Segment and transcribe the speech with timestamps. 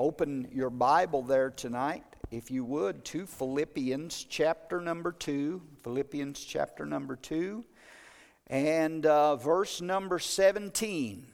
[0.00, 5.60] open your Bible there tonight, if you would, to Philippians chapter number 2.
[5.82, 7.62] Philippians chapter number 2
[8.46, 11.26] and uh, verse number 17.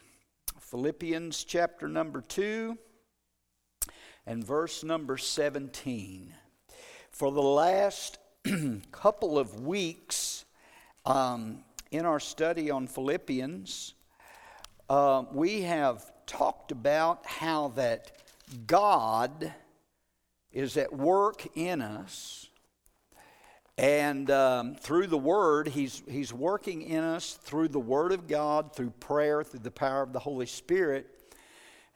[0.58, 2.76] Philippians chapter number 2
[4.26, 6.34] and verse number 17.
[7.12, 8.18] For the last
[8.90, 10.44] couple of weeks
[11.04, 11.62] um,
[11.92, 13.94] in our study on Philippians,
[14.90, 18.25] uh, we have talked about how that
[18.66, 19.52] God
[20.52, 22.48] is at work in us.
[23.78, 28.74] And um, through the Word, he's, he's working in us through the Word of God,
[28.74, 31.06] through prayer, through the power of the Holy Spirit.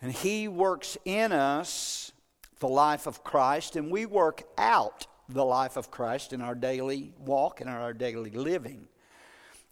[0.02, 2.12] And He works in us
[2.58, 7.12] the life of Christ, and we work out the life of Christ in our daily
[7.18, 8.86] walk and our daily living.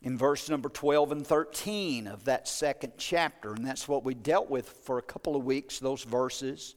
[0.02, 4.48] In verse number 12 and 13 of that second chapter, and that's what we dealt
[4.48, 6.76] with for a couple of weeks, those verses.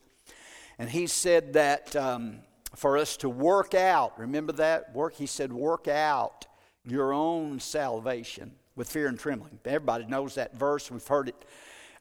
[0.80, 2.39] And he said that um,
[2.75, 4.95] for us to work out, remember that?
[4.95, 6.47] Work, he said, work out
[6.83, 9.59] your own salvation with fear and trembling.
[9.66, 10.89] Everybody knows that verse.
[10.89, 11.45] We've heard it.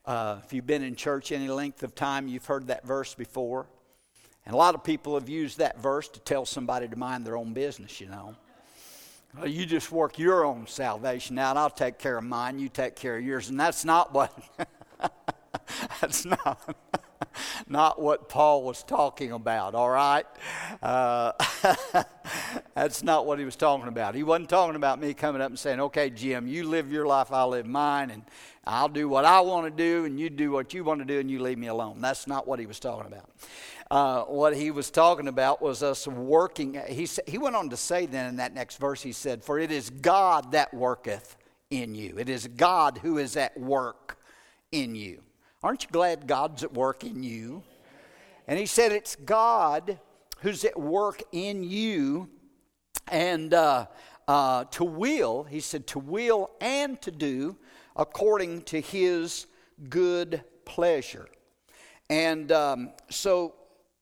[0.05, 3.67] Uh, if you've been in church any length of time, you've heard that verse before.
[4.45, 7.37] And a lot of people have used that verse to tell somebody to mind their
[7.37, 8.35] own business, you know.
[9.37, 11.55] Well, you just work your own salvation out.
[11.55, 12.59] I'll take care of mine.
[12.59, 13.49] You take care of yours.
[13.49, 14.37] And that's not what.
[16.01, 16.75] that's not.
[17.67, 20.25] not what Paul was talking about, all right?
[20.81, 21.31] Uh,
[22.75, 24.15] that's not what he was talking about.
[24.15, 27.31] He wasn't talking about me coming up and saying, okay, Jim, you live your life,
[27.31, 28.23] I'll live mine, and
[28.65, 31.19] I'll do what I want to do, and you do what you want to do,
[31.19, 32.01] and you leave me alone.
[32.01, 33.29] That's not what he was talking about.
[33.89, 36.79] Uh, what he was talking about was us working.
[36.87, 39.71] He, he went on to say then in that next verse, he said, For it
[39.71, 41.35] is God that worketh
[41.69, 42.15] in you.
[42.17, 44.17] It is God who is at work
[44.71, 45.21] in you.
[45.63, 47.63] Aren't you glad God's at work in you?
[48.47, 49.99] And he said, It's God
[50.39, 52.29] who's at work in you.
[53.07, 53.85] And uh,
[54.27, 57.57] uh, to will, he said, to will and to do
[57.95, 59.45] according to his
[59.89, 61.27] good pleasure.
[62.09, 63.55] And um, so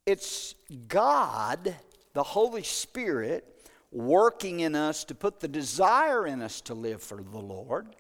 [0.06, 0.56] it's
[0.88, 1.76] God,
[2.14, 3.46] the Holy Spirit,
[3.92, 7.96] working in us to put the desire in us to live for the Lord.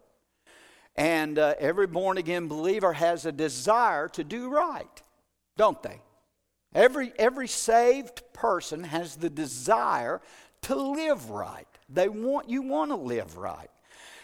[1.00, 5.02] And uh, every born again believer has a desire to do right,
[5.56, 6.02] don't they?
[6.76, 10.20] Every, every saved person has the desire
[10.64, 11.66] to live right.
[11.88, 13.70] They want you want to live right.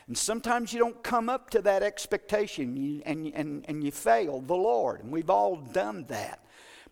[0.07, 4.53] And sometimes you don't come up to that expectation and, and, and you fail the
[4.53, 5.01] Lord.
[5.01, 6.41] And we've all done that.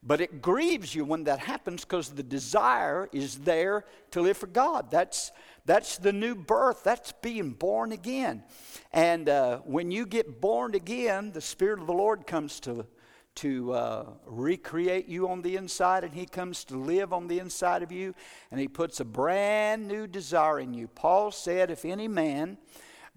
[0.01, 4.47] But it grieves you when that happens because the desire is there to live for
[4.47, 4.89] God.
[4.89, 5.31] That's,
[5.66, 6.84] that's the new birth.
[6.84, 8.44] That's being born again.
[8.91, 12.85] And uh, when you get born again, the Spirit of the Lord comes to,
[13.35, 17.81] to uh, recreate you on the inside, and He comes to live on the inside
[17.81, 18.13] of you,
[18.52, 20.88] and He puts a brand new desire in you.
[20.88, 22.57] Paul said, If any man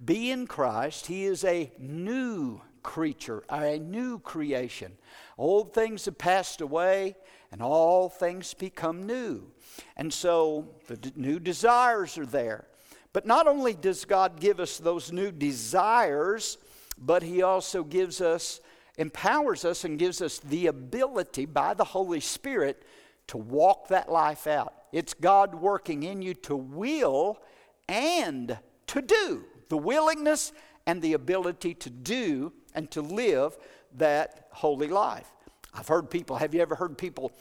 [0.03, 4.93] be in Christ, he is a new creature, a new creation.
[5.37, 7.17] Old things have passed away,
[7.51, 9.51] and all things become new.
[9.97, 12.69] And so the d- new desires are there.
[13.13, 16.59] But not only does God give us those new desires,
[16.97, 18.61] but He also gives us,
[18.97, 22.85] empowers us, and gives us the ability by the Holy Spirit
[23.27, 24.73] to walk that life out.
[24.93, 27.43] It's God working in you to will
[27.89, 30.53] and to do, the willingness
[30.87, 33.57] and the ability to do and to live
[33.97, 35.29] that holy life.
[35.75, 37.33] I've heard people, have you ever heard people,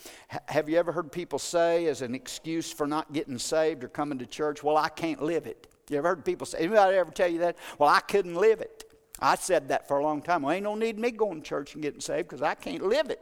[0.47, 4.17] have you ever heard people say as an excuse for not getting saved or coming
[4.19, 5.67] to church, well, I can't live it.
[5.89, 7.57] You ever heard people say, anybody ever tell you that?
[7.77, 8.83] Well, I couldn't live it.
[9.19, 10.41] I said that for a long time.
[10.41, 13.09] Well, ain't no need me going to church and getting saved because I can't live
[13.09, 13.21] it.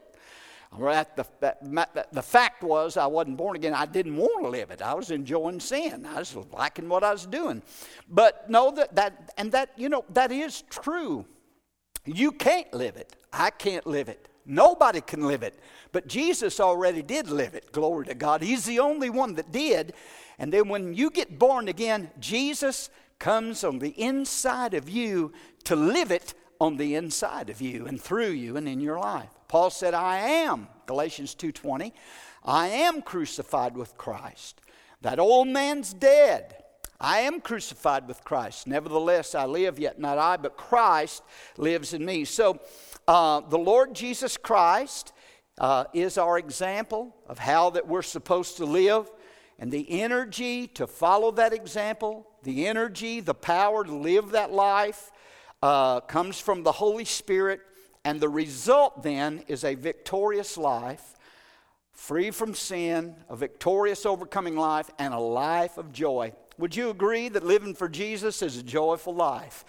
[0.78, 3.74] The, that, the fact was, I wasn't born again.
[3.74, 4.82] I didn't want to live it.
[4.82, 6.06] I was enjoying sin.
[6.06, 7.62] I was liking what I was doing.
[8.10, 11.26] But no, that, that and that, you know, that is true.
[12.06, 13.16] You can't live it.
[13.32, 14.28] I can't live it.
[14.46, 15.60] Nobody can live it.
[15.92, 17.72] But Jesus already did live it.
[17.72, 18.42] Glory to God.
[18.42, 19.94] He's the only one that did.
[20.38, 25.31] And then when you get born again, Jesus comes on the inside of you
[25.64, 29.30] to live it on the inside of you and through you and in your life.
[29.54, 31.94] Paul said, I am, Galatians 2:20,
[32.44, 34.60] I am crucified with Christ.
[35.02, 36.64] That old man's dead.
[37.00, 38.66] I am crucified with Christ.
[38.66, 41.22] Nevertheless, I live, yet not I, but Christ
[41.56, 42.26] lives in me.
[42.26, 42.62] So,
[43.08, 45.14] uh, the Lord Jesus Christ
[45.60, 49.08] uh, is our example of how that we're supposed to live,
[49.60, 55.12] and the energy to follow that example, the energy, the power to live that life,
[55.62, 57.62] uh, comes from the Holy Spirit
[58.06, 61.16] And the result then is a victorious life,
[61.92, 66.34] free from sin, a victorious overcoming life, and a life of joy.
[66.58, 69.64] Would you agree that living for Jesus is a joyful life?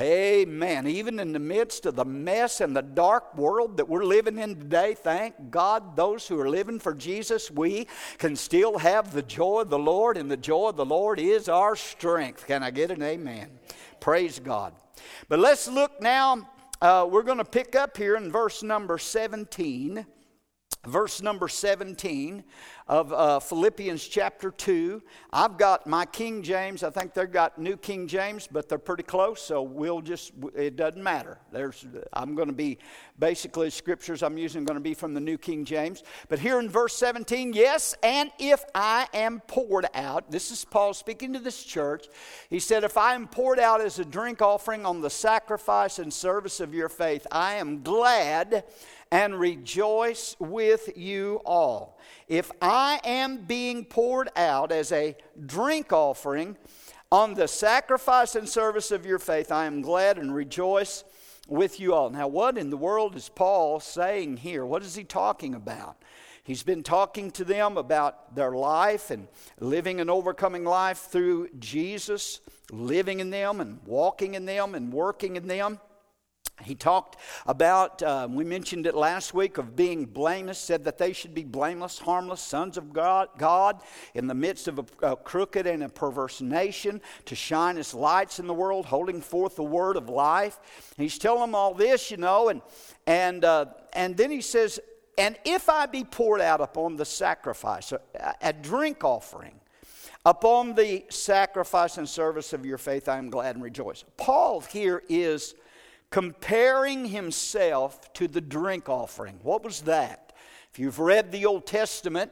[0.00, 0.88] Amen.
[0.88, 4.56] Even in the midst of the mess and the dark world that we're living in
[4.56, 7.86] today, thank God, those who are living for Jesus, we
[8.18, 11.48] can still have the joy of the Lord, and the joy of the Lord is
[11.48, 12.46] our strength.
[12.46, 13.50] Can I get an amen?
[14.00, 14.74] Praise God.
[15.28, 16.48] But let's look now.
[16.84, 20.04] Uh, we're going to pick up here in verse number 17
[20.86, 22.44] verse number 17
[22.86, 25.02] of uh, Philippians chapter 2.
[25.32, 26.82] I've got my King James.
[26.82, 30.76] I think they've got New King James, but they're pretty close, so we'll just, it
[30.76, 31.38] doesn't matter.
[31.50, 32.78] There's, I'm going to be,
[33.18, 36.02] basically, scriptures I'm using going to be from the New King James.
[36.28, 40.92] But here in verse 17, yes, and if I am poured out, this is Paul
[40.92, 42.06] speaking to this church.
[42.50, 46.12] He said, If I am poured out as a drink offering on the sacrifice and
[46.12, 48.64] service of your faith, I am glad
[49.14, 52.00] and rejoice with you all.
[52.26, 55.16] If I am being poured out as a
[55.46, 56.56] drink offering
[57.12, 61.04] on the sacrifice and service of your faith, I am glad and rejoice
[61.46, 62.10] with you all.
[62.10, 64.66] Now, what in the world is Paul saying here?
[64.66, 66.02] What is he talking about?
[66.42, 69.28] He's been talking to them about their life and
[69.60, 72.40] living an overcoming life through Jesus,
[72.72, 75.78] living in them and walking in them and working in them.
[76.62, 77.16] He talked
[77.46, 81.42] about, uh, we mentioned it last week, of being blameless, said that they should be
[81.44, 83.82] blameless, harmless sons of God, God
[84.14, 88.38] in the midst of a, a crooked and a perverse nation, to shine as lights
[88.38, 90.60] in the world, holding forth the word of life.
[90.96, 92.62] He's telling them all this, you know, and,
[93.06, 94.78] and, uh, and then he says,
[95.18, 98.00] And if I be poured out upon the sacrifice, a,
[98.40, 99.60] a drink offering,
[100.24, 104.04] upon the sacrifice and service of your faith, I am glad and rejoice.
[104.16, 105.56] Paul here is
[106.14, 109.36] comparing himself to the drink offering.
[109.42, 110.32] What was that?
[110.70, 112.30] If you've read the Old Testament,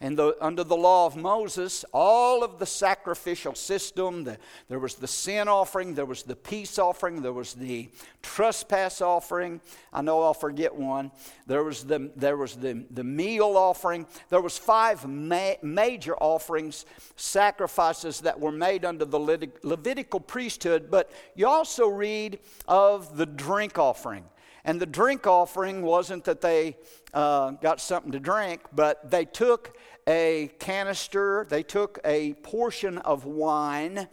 [0.00, 4.94] and the, under the law of Moses, all of the sacrificial system, the, there was
[4.94, 7.88] the sin offering, there was the peace offering, there was the
[8.22, 9.60] trespass offering.
[9.92, 11.10] I know I'll forget one.
[11.48, 14.06] There was the, there was the, the meal offering.
[14.28, 16.86] There was five ma- major offerings,
[17.16, 20.92] sacrifices that were made under the Levitical priesthood.
[20.92, 24.24] But you also read of the drink offering.
[24.64, 26.76] And the drink offering wasn't that they
[27.14, 29.76] uh, got something to drink, but they took
[30.08, 34.08] a canister, they took a portion of wine,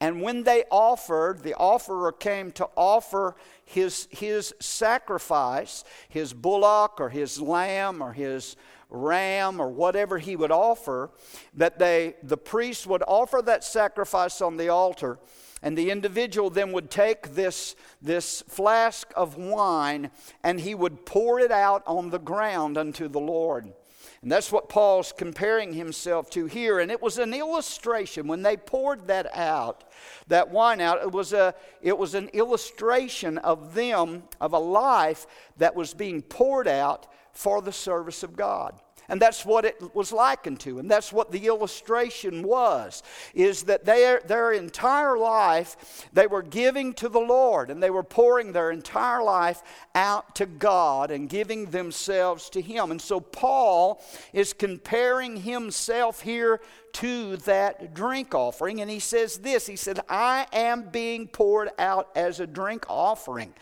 [0.00, 7.08] and when they offered, the offerer came to offer his, his sacrifice, his bullock or
[7.10, 8.54] his lamb or his
[8.88, 11.10] ram or whatever he would offer,
[11.54, 15.18] that they, the priest would offer that sacrifice on the altar.
[15.62, 20.10] And the individual then would take this, this flask of wine
[20.42, 23.72] and he would pour it out on the ground unto the Lord.
[24.22, 26.80] And that's what Paul's comparing himself to here.
[26.80, 28.26] And it was an illustration.
[28.26, 29.84] When they poured that out,
[30.28, 35.26] that wine out, it was, a, it was an illustration of them, of a life
[35.56, 38.78] that was being poured out for the service of God.
[39.10, 40.78] And that's what it was likened to.
[40.78, 43.02] And that's what the illustration was,
[43.34, 48.04] is that their, their entire life, they were giving to the Lord and they were
[48.04, 49.62] pouring their entire life
[49.96, 52.92] out to God and giving themselves to Him.
[52.92, 54.00] And so Paul
[54.32, 56.60] is comparing himself here
[56.92, 58.80] to that drink offering.
[58.80, 63.54] And he says this He said, I am being poured out as a drink offering.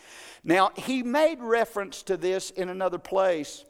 [0.44, 3.64] Now, he made reference to this in another place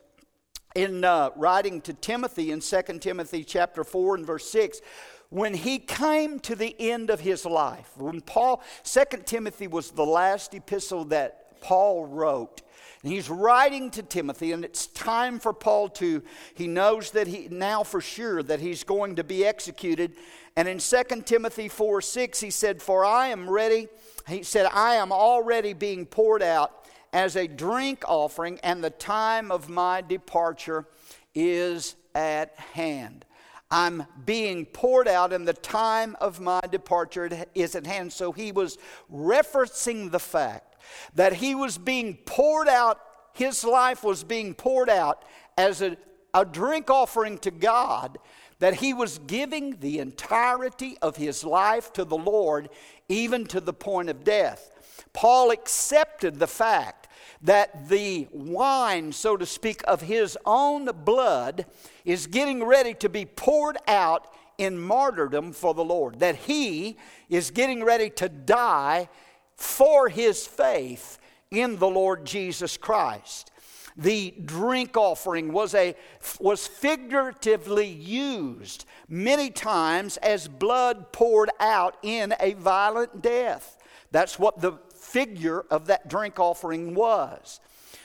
[0.79, 4.81] in uh, writing to Timothy in 2 Timothy chapter 4 and verse 6
[5.29, 10.07] when he came to the end of his life when Paul 2 Timothy was the
[10.07, 12.63] last epistle that Paul wrote
[13.03, 16.23] and he's writing to Timothy and it's time for Paul to
[16.55, 20.15] he knows that he now for sure that he's going to be executed
[20.55, 23.89] and in 2 Timothy 4 6 he said for I am ready
[24.29, 26.78] he said I am already being poured out
[27.13, 30.87] as a drink offering, and the time of my departure
[31.35, 33.25] is at hand.
[33.71, 38.13] I'm being poured out, and the time of my departure is at hand.
[38.13, 38.79] So he was
[39.13, 40.77] referencing the fact
[41.15, 43.01] that he was being poured out,
[43.35, 45.25] his life was being poured out
[45.59, 45.97] as a,
[46.33, 48.19] a drink offering to God,
[48.59, 52.69] that he was giving the entirety of his life to the Lord,
[53.09, 54.71] even to the point of death.
[55.13, 57.09] Paul accepted the fact
[57.43, 61.67] that the wine, so to speak, of his own blood
[62.05, 66.97] is getting ready to be poured out in martyrdom for the Lord, that he
[67.29, 69.09] is getting ready to die
[69.55, 71.19] for his faith
[71.51, 73.53] in the Lord Jesus Christ.
[73.99, 75.97] The drink offering was, a,
[76.39, 83.77] was figuratively used many times as blood poured out in a violent death.
[84.13, 87.59] That's what the figure of that drink offering was.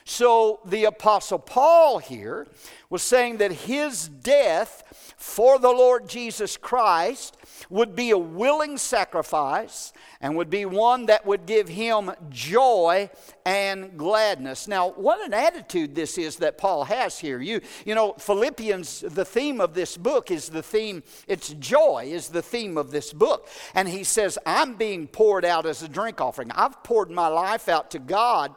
[0.05, 2.47] So the Apostle Paul here
[2.89, 7.37] was saying that his death for the Lord Jesus Christ
[7.69, 13.09] would be a willing sacrifice and would be one that would give him joy
[13.45, 14.67] and gladness.
[14.67, 17.41] Now, what an attitude this is that Paul has here.
[17.41, 22.29] You, you know, Philippians, the theme of this book is the theme, it's joy is
[22.29, 23.47] the theme of this book.
[23.73, 26.51] And he says, I'm being poured out as a drink offering.
[26.51, 28.55] I've poured my life out to God.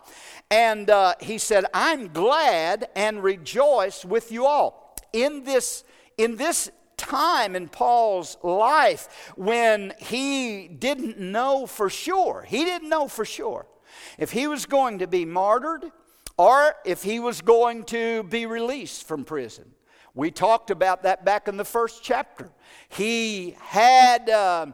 [0.50, 4.97] And uh, he said, I'm glad and rejoice with you all.
[5.12, 5.85] In this,
[6.17, 12.45] in this time in Paul's life when he didn't know for sure.
[12.47, 13.67] He didn't know for sure
[14.19, 15.85] if he was going to be martyred
[16.37, 19.73] or if he was going to be released from prison.
[20.15, 22.50] We talked about that back in the first chapter.
[22.88, 24.67] He had, uh,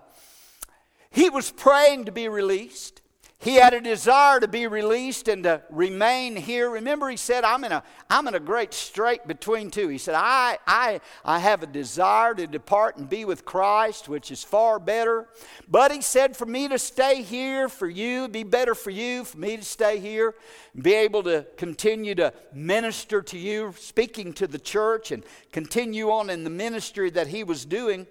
[1.10, 3.01] he was praying to be released.
[3.42, 6.70] He had a desire to be released and to remain here.
[6.70, 9.88] Remember, he said, I'm in a, I'm in a great strait between two.
[9.88, 14.30] He said, I, I, I have a desire to depart and be with Christ, which
[14.30, 15.26] is far better.
[15.66, 19.38] But he said, for me to stay here, for you, be better for you, for
[19.38, 20.36] me to stay here,
[20.80, 26.30] be able to continue to minister to you, speaking to the church, and continue on
[26.30, 28.06] in the ministry that he was doing.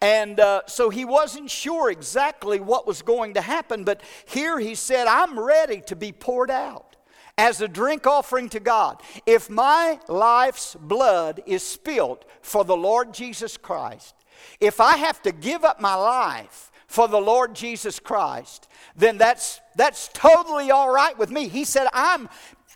[0.00, 4.74] And uh, so he wasn't sure exactly what was going to happen, but here he
[4.74, 6.96] said, I'm ready to be poured out
[7.38, 9.02] as a drink offering to God.
[9.24, 14.14] If my life's blood is spilt for the Lord Jesus Christ,
[14.60, 19.60] if I have to give up my life for the Lord Jesus Christ, then that's,
[19.74, 21.48] that's totally all right with me.
[21.48, 22.28] He said, I'm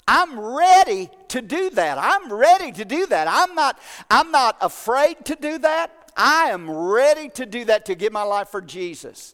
[0.08, 1.96] I'm ready to do that.
[1.96, 3.28] I'm ready to do that.
[3.30, 3.78] I'm not,
[4.10, 5.99] I'm not afraid to do that.
[6.22, 9.32] I am ready to do that to give my life for Jesus.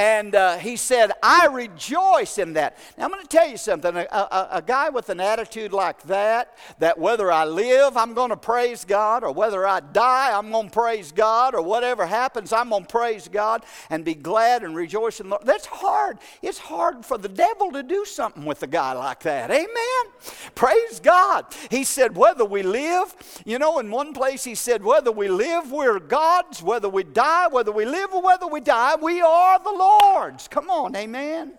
[0.00, 2.78] And uh, he said, I rejoice in that.
[2.96, 3.96] Now, I'm going to tell you something.
[3.96, 8.30] A, a, a, guy with an attitude like that, that whether I live, I'm going
[8.30, 12.52] to praise God, or whether I die, I'm going to praise God, or whatever happens,
[12.52, 15.44] I'm going to praise God and be glad and rejoice in the Lord.
[15.44, 16.18] That's hard.
[16.42, 19.50] It's hard for the devil to do something with a guy like that.
[19.50, 20.12] Amen?
[20.54, 21.46] Praise God.
[21.72, 25.72] He said, whether we live, you know, in one place he said, whether we live,
[25.72, 29.70] we're God's, whether we die, whether we live or whether we die, we are the
[29.70, 30.46] Lord's.
[30.46, 31.54] Come on, amen.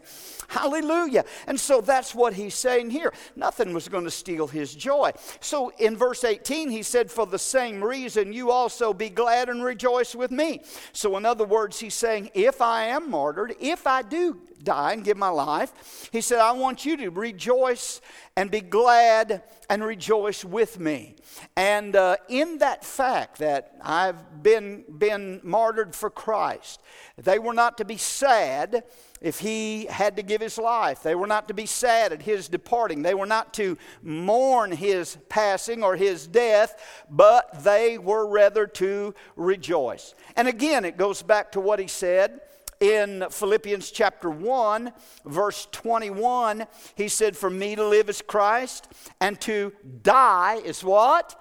[0.48, 1.26] Hallelujah.
[1.48, 3.12] And so that's what he's saying here.
[3.36, 5.12] Nothing was going to steal his joy.
[5.40, 9.64] So in verse 18, he said, For the same reason, you also be glad and
[9.64, 10.62] rejoice with me.
[10.94, 15.04] So, in other words, he's saying, If I am martyred, if I do die and
[15.04, 18.02] give my life, he said, I want you to rejoice
[18.36, 21.16] and be glad and rejoice with me.
[21.56, 26.82] And uh, in that fact that I've been, been martyred for Christ,
[27.18, 28.84] they were not to be sad
[29.22, 31.04] if he had to give his life.
[31.04, 33.02] They were not to be sad at his departing.
[33.02, 39.14] They were not to mourn his passing or his death, but they were rather to
[39.36, 40.16] rejoice.
[40.36, 42.42] And again, it goes back to what he said
[42.80, 44.92] in Philippians chapter 1,
[45.26, 46.66] verse 21.
[46.96, 48.88] He said, For me to live is Christ,
[49.20, 51.36] and to die is what?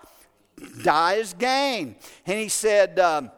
[0.82, 1.96] Die is gain.
[2.26, 3.30] And he said, um,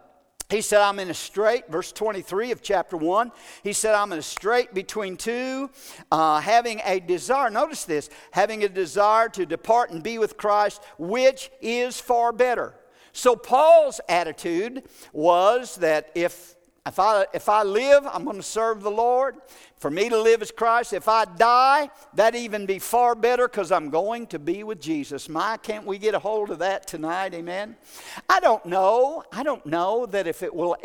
[0.50, 3.30] he said, I'm in a strait, verse 23 of chapter 1.
[3.62, 5.70] He said, I'm in a strait between two,
[6.10, 10.82] uh, having a desire, notice this, having a desire to depart and be with Christ,
[10.98, 12.74] which is far better.
[13.12, 18.82] So Paul's attitude was that if if I, if I live, I'm going to serve
[18.82, 19.36] the Lord.
[19.76, 20.92] For me to live is Christ.
[20.94, 25.28] If I die, that even be far better because I'm going to be with Jesus.
[25.28, 27.34] My, can't we get a hold of that tonight?
[27.34, 27.76] Amen.
[28.28, 29.24] I don't know.
[29.30, 30.76] I don't know that if it will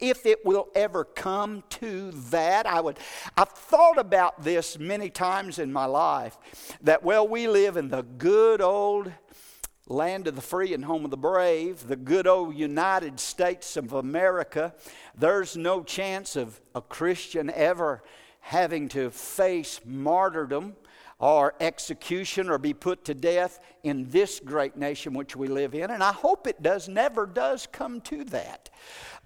[0.00, 2.66] if it will ever come to that.
[2.66, 2.98] I would
[3.36, 6.36] I've thought about this many times in my life
[6.82, 9.12] that well we live in the good old
[9.92, 13.92] land of the free and home of the brave, the good old United States of
[13.92, 14.74] America,
[15.16, 18.02] there's no chance of a Christian ever
[18.40, 20.74] having to face martyrdom
[21.18, 25.90] or execution or be put to death in this great nation which we live in.
[25.90, 28.70] And I hope it does, never does come to that.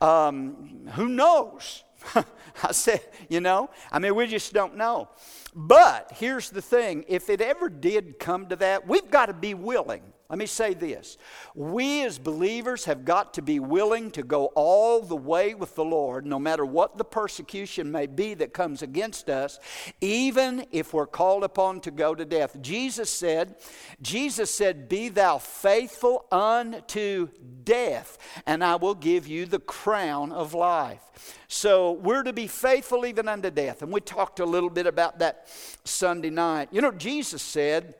[0.03, 1.85] Um, who knows?
[2.63, 5.09] I said, you know, I mean, we just don't know.
[5.55, 9.55] But here's the thing if it ever did come to that, we've got to be
[9.55, 11.19] willing Let me say this.
[11.55, 15.85] We as believers have got to be willing to go all the way with the
[15.85, 19.61] Lord, no matter what the persecution may be that comes against us,
[20.01, 22.61] even if we're called upon to go to death.
[22.61, 23.55] Jesus said,
[24.03, 27.29] Jesus said, Be thou faithful unto
[27.63, 31.03] death, and I will give you the crown of life.
[31.49, 33.83] So we're to be faithful even unto death.
[33.83, 35.49] And we talked a little bit about that
[35.85, 36.69] Sunday night.
[36.73, 37.95] You know, Jesus said,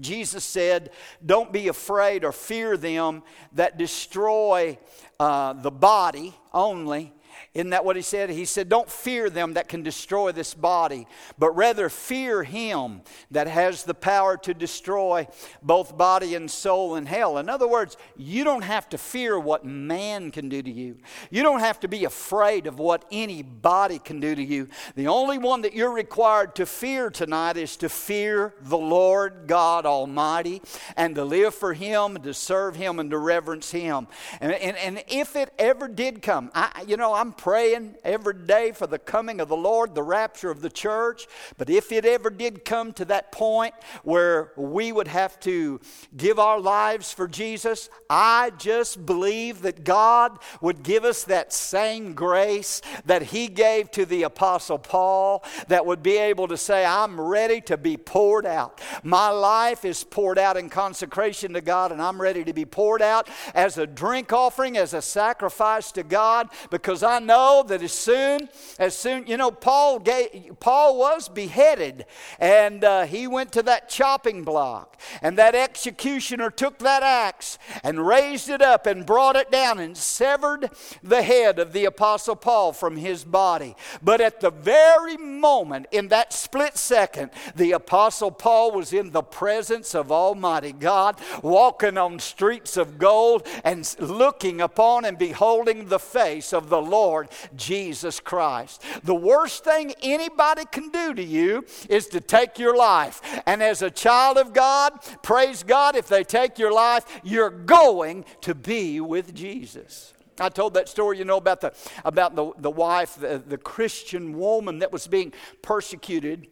[0.00, 0.90] Jesus said,
[1.24, 3.22] Don't be afraid or fear them
[3.52, 4.78] that destroy
[5.20, 7.12] uh, the body only,
[7.54, 8.30] isn't that what he said?
[8.30, 11.06] He said, Don't fear them that can destroy this body,
[11.38, 15.28] but rather fear him that has the power to destroy
[15.62, 17.38] both body and soul in hell.
[17.38, 20.96] In other words, you don't have to fear what man can do to you.
[21.30, 24.68] You don't have to be afraid of what anybody can do to you.
[24.96, 29.86] The only one that you're required to fear tonight is to fear the Lord God
[29.86, 30.60] Almighty
[30.96, 34.08] and to live for him, to serve him, and to reverence him.
[34.40, 38.72] And, and, and if it ever did come, I, you know, I'm praying every day
[38.72, 41.26] for the coming of the Lord, the rapture of the church.
[41.58, 45.78] But if it ever did come to that point where we would have to
[46.16, 52.14] give our lives for Jesus, I just believe that God would give us that same
[52.14, 57.20] grace that He gave to the Apostle Paul, that would be able to say, I'm
[57.20, 58.80] ready to be poured out.
[59.02, 63.02] My life is poured out in consecration to God, and I'm ready to be poured
[63.02, 67.82] out as a drink offering, as a sacrifice to God, because I know know that
[67.82, 68.48] as soon
[68.78, 72.06] as soon, you know, Paul gave, Paul was beheaded,
[72.38, 78.06] and uh, he went to that chopping block, and that executioner took that axe and
[78.06, 80.70] raised it up and brought it down and severed
[81.02, 83.76] the head of the apostle Paul from his body.
[84.02, 89.22] But at the very moment, in that split second, the apostle Paul was in the
[89.22, 95.98] presence of Almighty God, walking on streets of gold and looking upon and beholding the
[95.98, 98.82] face of the Lord Lord Jesus Christ.
[99.02, 103.20] The worst thing anybody can do to you is to take your life.
[103.46, 108.24] And as a child of God, praise God, if they take your life, you're going
[108.42, 110.12] to be with Jesus.
[110.40, 111.72] I told that story, you know, about the,
[112.04, 115.32] about the, the wife, the, the Christian woman that was being
[115.62, 116.48] persecuted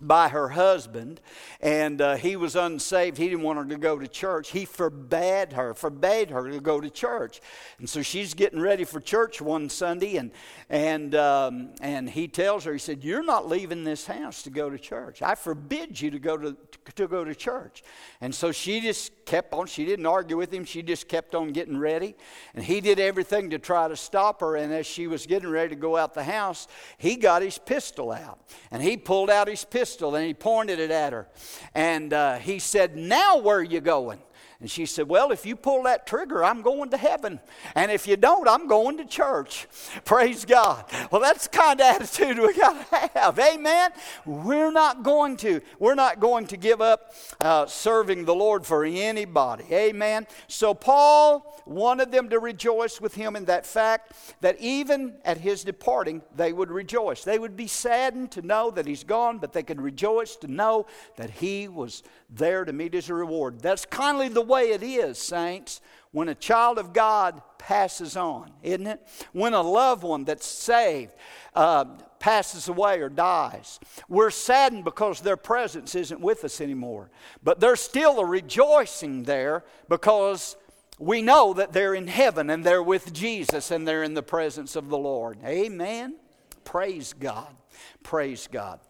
[0.00, 1.20] by her husband,
[1.60, 3.16] and uh, he was unsaved.
[3.16, 4.50] He didn't want her to go to church.
[4.50, 7.40] He forbade her, forbade her to go to church.
[7.78, 10.30] And so she's getting ready for church one Sunday, and
[10.68, 14.70] and um, and he tells her, he said, "You're not leaving this house to go
[14.70, 15.22] to church.
[15.22, 16.56] I forbid you to go to
[16.94, 17.82] to go to church."
[18.20, 19.66] And so she just kept on.
[19.66, 20.64] She didn't argue with him.
[20.64, 22.14] She just kept on getting ready,
[22.54, 24.56] and he did everything to try to stop her.
[24.56, 28.12] And as she was getting ready to go out the house, he got his pistol
[28.12, 28.38] out,
[28.70, 31.26] and he pulled out his pistol pistol and he pointed it at her.
[31.74, 34.18] And uh, he said, Now where are you going?
[34.60, 37.38] And she said, Well, if you pull that trigger, I'm going to heaven.
[37.76, 39.68] And if you don't, I'm going to church.
[40.04, 40.84] Praise God.
[41.12, 43.38] Well, that's the kind of attitude we got to have.
[43.38, 43.92] Amen.
[44.26, 48.84] We're not going to, we're not going to give up uh, serving the Lord for
[48.84, 49.64] anybody.
[49.70, 50.26] Amen.
[50.48, 55.62] So Paul wanted them to rejoice with him in that fact that even at his
[55.62, 57.22] departing, they would rejoice.
[57.22, 60.86] They would be saddened to know that he's gone, but they could rejoice to know
[61.16, 63.60] that he was there to meet his reward.
[63.60, 68.86] That's kindly the way it is, saints, when a child of God passes on, isn't
[68.86, 69.06] it?
[69.32, 71.12] When a loved one that's saved
[71.54, 71.84] uh,
[72.18, 73.78] passes away or dies.
[74.08, 77.10] We're saddened because their presence isn't with us anymore.
[77.42, 80.56] But there's still a rejoicing there because
[80.98, 84.76] we know that they're in heaven and they're with Jesus and they're in the presence
[84.76, 85.38] of the Lord.
[85.44, 86.16] Amen.
[86.64, 87.54] Praise God.
[88.02, 88.80] Praise God.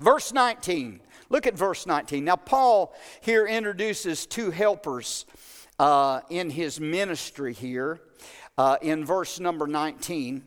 [0.00, 1.00] Verse 19.
[1.28, 2.24] Look at verse 19.
[2.24, 5.26] Now, Paul here introduces two helpers
[5.78, 8.00] uh, in his ministry here
[8.58, 10.42] uh, in verse number 19.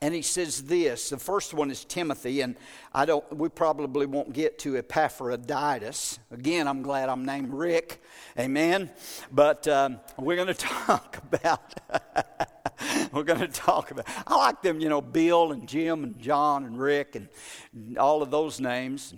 [0.00, 1.10] And he says this.
[1.10, 2.54] The first one is Timothy, and
[2.94, 3.36] I don't.
[3.36, 6.20] We probably won't get to Epaphroditus.
[6.30, 8.00] Again, I'm glad I'm named Rick.
[8.38, 8.90] Amen.
[9.32, 11.80] But um, we're going to talk about.
[13.12, 14.06] we're going to talk about.
[14.24, 18.30] I like them, you know, Bill and Jim and John and Rick and all of
[18.30, 19.14] those names.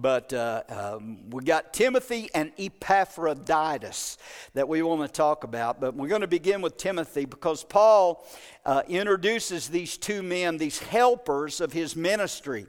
[0.00, 4.18] But uh, um, we got Timothy and Epaphroditus
[4.54, 5.80] that we want to talk about.
[5.80, 8.26] But we're going to begin with Timothy because Paul
[8.64, 12.66] uh, introduces these two men, these helpers of his ministry.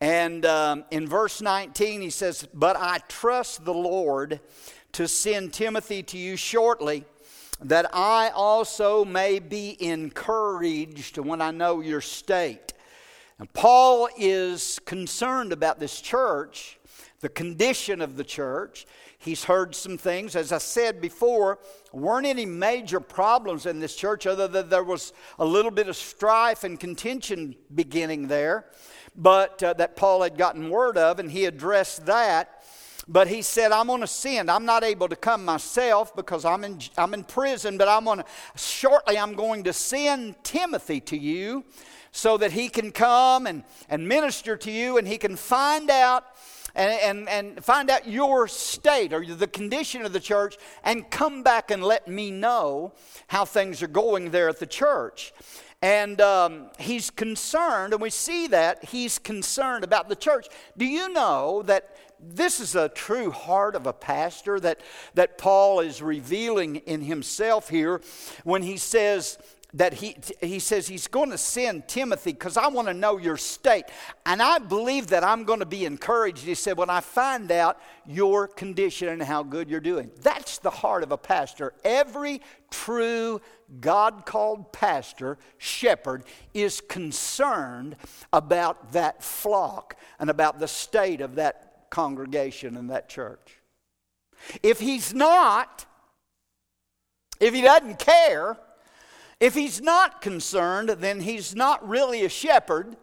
[0.00, 4.40] And um, in verse 19, he says, But I trust the Lord
[4.92, 7.04] to send Timothy to you shortly
[7.60, 12.74] that I also may be encouraged when I know your state.
[13.38, 16.78] And Paul is concerned about this church,
[17.20, 18.86] the condition of the church.
[19.18, 20.36] He's heard some things.
[20.36, 21.58] As I said before,
[21.92, 25.96] weren't any major problems in this church other than there was a little bit of
[25.96, 28.66] strife and contention beginning there,
[29.14, 32.62] but uh, that Paul had gotten word of, and he addressed that.
[33.08, 34.50] But he said, I'm going to send.
[34.50, 38.18] I'm not able to come myself because I'm in, I'm in prison, but I'm going
[38.18, 38.24] to,
[38.56, 41.64] shortly, I'm going to send Timothy to you
[42.12, 46.24] so that he can come and, and minister to you and he can find out
[46.74, 51.42] and, and, and find out your state or the condition of the church and come
[51.42, 52.92] back and let me know
[53.28, 55.32] how things are going there at the church.
[55.82, 60.46] And um, he's concerned, and we see that he's concerned about the church.
[60.76, 64.80] Do you know that this is a true heart of a pastor that,
[65.14, 68.00] that Paul is revealing in himself here
[68.42, 69.38] when he says,
[69.76, 73.36] that he, he says he's going to send Timothy because I want to know your
[73.36, 73.84] state.
[74.24, 76.38] And I believe that I'm going to be encouraged.
[76.38, 80.10] He said, when I find out your condition and how good you're doing.
[80.22, 81.74] That's the heart of a pastor.
[81.84, 83.42] Every true
[83.80, 87.96] God called pastor, shepherd, is concerned
[88.32, 93.60] about that flock and about the state of that congregation and that church.
[94.62, 95.84] If he's not,
[97.40, 98.56] if he doesn't care,
[99.40, 102.96] if he's not concerned, then he's not really a shepherd,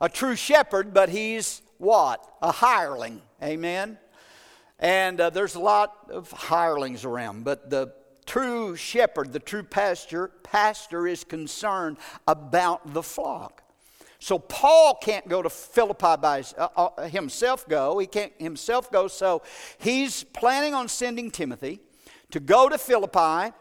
[0.00, 2.24] a true shepherd, but he's what?
[2.42, 3.22] A hireling.
[3.42, 3.98] Amen?
[4.78, 7.92] And uh, there's a lot of hirelings around, but the
[8.26, 11.96] true shepherd, the true pastor, pastor is concerned
[12.26, 13.62] about the flock.
[14.18, 17.98] So Paul can't go to Philippi by uh, uh, himself go.
[17.98, 19.08] He can't himself go.
[19.08, 19.42] So
[19.78, 21.80] he's planning on sending Timothy
[22.32, 23.54] to go to Philippi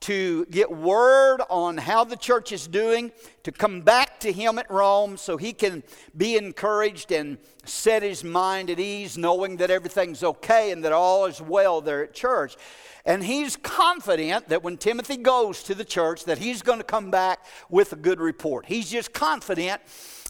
[0.00, 4.70] to get word on how the church is doing, to come back to him at
[4.70, 5.82] Rome so he can
[6.16, 11.26] be encouraged and set his mind at ease, knowing that everything's okay and that all
[11.26, 12.56] is well there at church.
[13.04, 17.10] And he's confident that when Timothy goes to the church that he's going to come
[17.10, 18.66] back with a good report.
[18.66, 19.80] He's just confident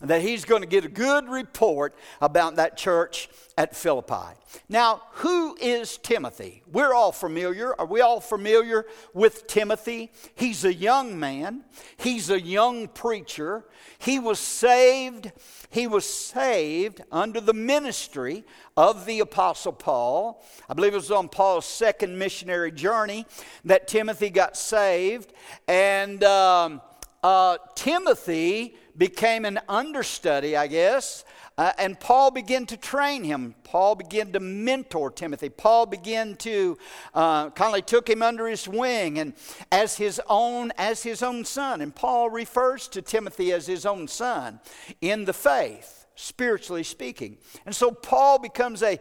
[0.01, 4.37] that he's going to get a good report about that church at Philippi.
[4.69, 6.63] Now, who is Timothy?
[6.73, 7.79] We're all familiar.
[7.79, 10.11] Are we all familiar with Timothy?
[10.35, 11.65] He's a young man,
[11.99, 13.65] he's a young preacher.
[13.99, 15.31] He was saved.
[15.69, 18.45] He was saved under the ministry
[18.77, 20.43] of the Apostle Paul.
[20.71, 23.27] I believe it was on Paul's second missionary journey
[23.67, 25.35] that Timothy got saved.
[25.69, 26.81] And um,
[27.23, 31.25] uh, Timothy became an understudy, I guess,
[31.57, 33.55] uh, and Paul began to train him.
[33.65, 35.49] Paul began to mentor Timothy.
[35.49, 36.77] Paul began to
[37.15, 39.33] uh, kind of took him under his wing and
[39.73, 41.81] as his own as his own son.
[41.81, 44.61] And Paul refers to Timothy as his own son
[45.01, 47.39] in the faith, spiritually speaking.
[47.65, 48.99] And so Paul becomes a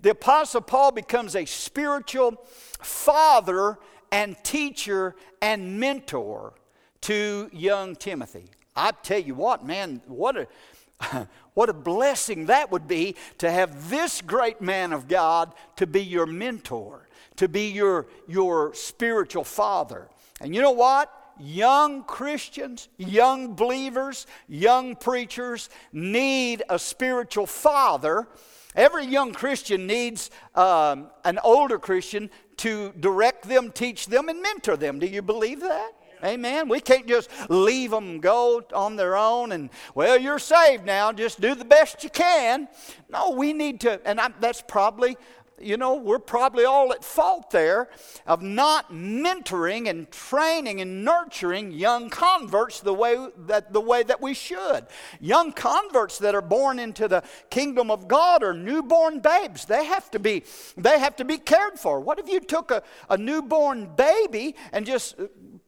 [0.00, 2.42] the apostle Paul becomes a spiritual
[2.80, 3.78] father
[4.10, 6.54] and teacher and mentor
[7.02, 8.46] to young Timothy.
[8.74, 13.90] I tell you what, man, what a, what a blessing that would be to have
[13.90, 20.08] this great man of God to be your mentor, to be your, your spiritual father.
[20.40, 21.12] And you know what?
[21.38, 28.28] Young Christians, young believers, young preachers need a spiritual father.
[28.74, 34.76] Every young Christian needs um, an older Christian to direct them, teach them, and mentor
[34.76, 34.98] them.
[34.98, 35.92] Do you believe that?
[36.24, 36.68] Amen.
[36.68, 41.40] We can't just leave them go on their own and, well, you're saved now, just
[41.40, 42.68] do the best you can.
[43.08, 45.16] No, we need to, and I, that's probably
[45.62, 47.88] you know, we're probably all at fault there
[48.26, 54.20] of not mentoring and training and nurturing young converts the way that the way that
[54.20, 54.86] we should.
[55.20, 59.64] Young converts that are born into the kingdom of God are newborn babes.
[59.64, 60.44] They have to be
[60.76, 62.00] they have to be cared for.
[62.00, 65.16] What if you took a, a newborn baby and just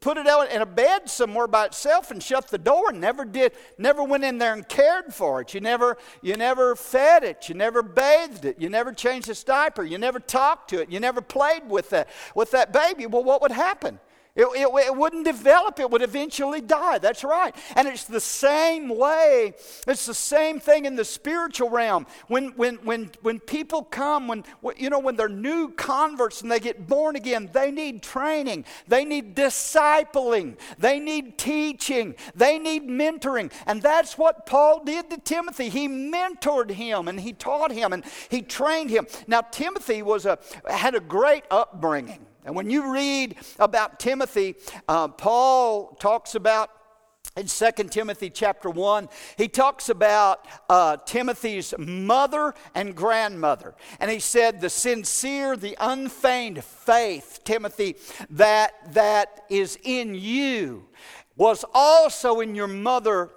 [0.04, 3.24] put it out in a bed somewhere by itself and shut the door and never
[3.24, 5.54] did never went in there and cared for it.
[5.54, 7.48] You never you never fed it.
[7.48, 8.60] You never bathed it.
[8.60, 9.82] You never changed its diaper.
[9.82, 10.90] You never talked to it.
[10.90, 13.06] You never played with that with that baby.
[13.06, 13.98] Well what would happen
[14.36, 16.98] it, it, it, wouldn't develop, it would eventually die.
[16.98, 17.54] That's right.
[17.76, 19.54] And it's the same way,
[19.86, 22.04] it's the same thing in the spiritual realm.
[22.26, 24.44] When, when, when, when people come, when,
[24.76, 29.04] you know, when they're new converts and they get born again, they need training, they
[29.04, 33.52] need discipling, they need teaching, they need mentoring.
[33.66, 35.68] And that's what Paul did to Timothy.
[35.68, 39.06] He mentored him and he taught him and he trained him.
[39.28, 42.26] Now, Timothy was a, had a great upbringing.
[42.44, 44.56] And when you read about Timothy,
[44.88, 46.70] uh, Paul talks about
[47.36, 53.74] in 2 Timothy chapter 1, he talks about uh, Timothy's mother and grandmother.
[53.98, 57.96] And he said, The sincere, the unfeigned faith, Timothy,
[58.30, 60.86] that, that is in you
[61.36, 63.30] was also in your mother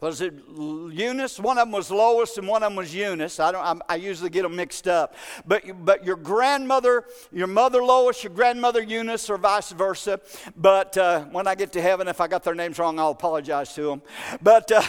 [0.00, 1.38] was it Eunice?
[1.38, 3.40] One of them was Lois and one of them was Eunice.
[3.40, 5.14] I, don't, I, I usually get them mixed up.
[5.46, 10.20] But, but your grandmother, your mother Lois, your grandmother Eunice, or vice versa.
[10.56, 13.72] But uh, when I get to heaven, if I got their names wrong, I'll apologize
[13.74, 14.02] to them.
[14.42, 14.82] But uh,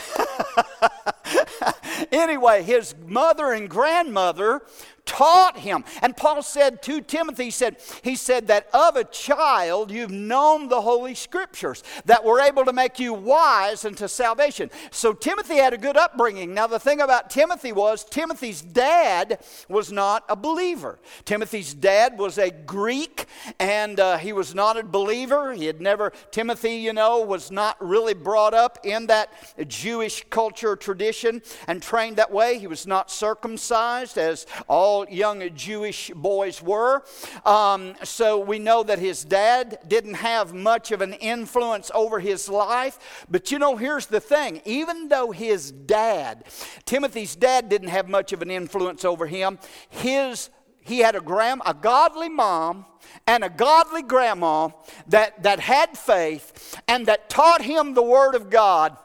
[2.12, 4.64] anyway, his mother and grandmother
[5.06, 5.84] taught him.
[6.02, 10.68] And Paul said to Timothy, he said, he said that of a child you've known
[10.68, 14.70] the Holy Scriptures that were able to make you wise unto salvation.
[14.92, 16.54] So Timothy had a good upbringing.
[16.54, 19.40] Now the thing about Timothy was Timothy's dad
[19.70, 21.00] was not a believer.
[21.24, 23.26] Timothy's dad was a Greek
[23.60, 25.54] and uh, he was not a believer.
[25.54, 29.32] He had never, Timothy, you know, was not really brought up in that
[29.68, 32.58] Jewish culture tradition and trained that way.
[32.58, 37.04] He was not circumcised as all all young Jewish boys were.
[37.46, 42.48] Um, so we know that his dad didn't have much of an influence over his
[42.48, 43.26] life.
[43.30, 46.46] But you know, here's the thing even though his dad,
[46.86, 51.64] Timothy's dad, didn't have much of an influence over him, his he had a gram,
[51.66, 52.86] a godly mom
[53.26, 54.70] and a godly grandma
[55.08, 58.96] that, that had faith and that taught him the Word of God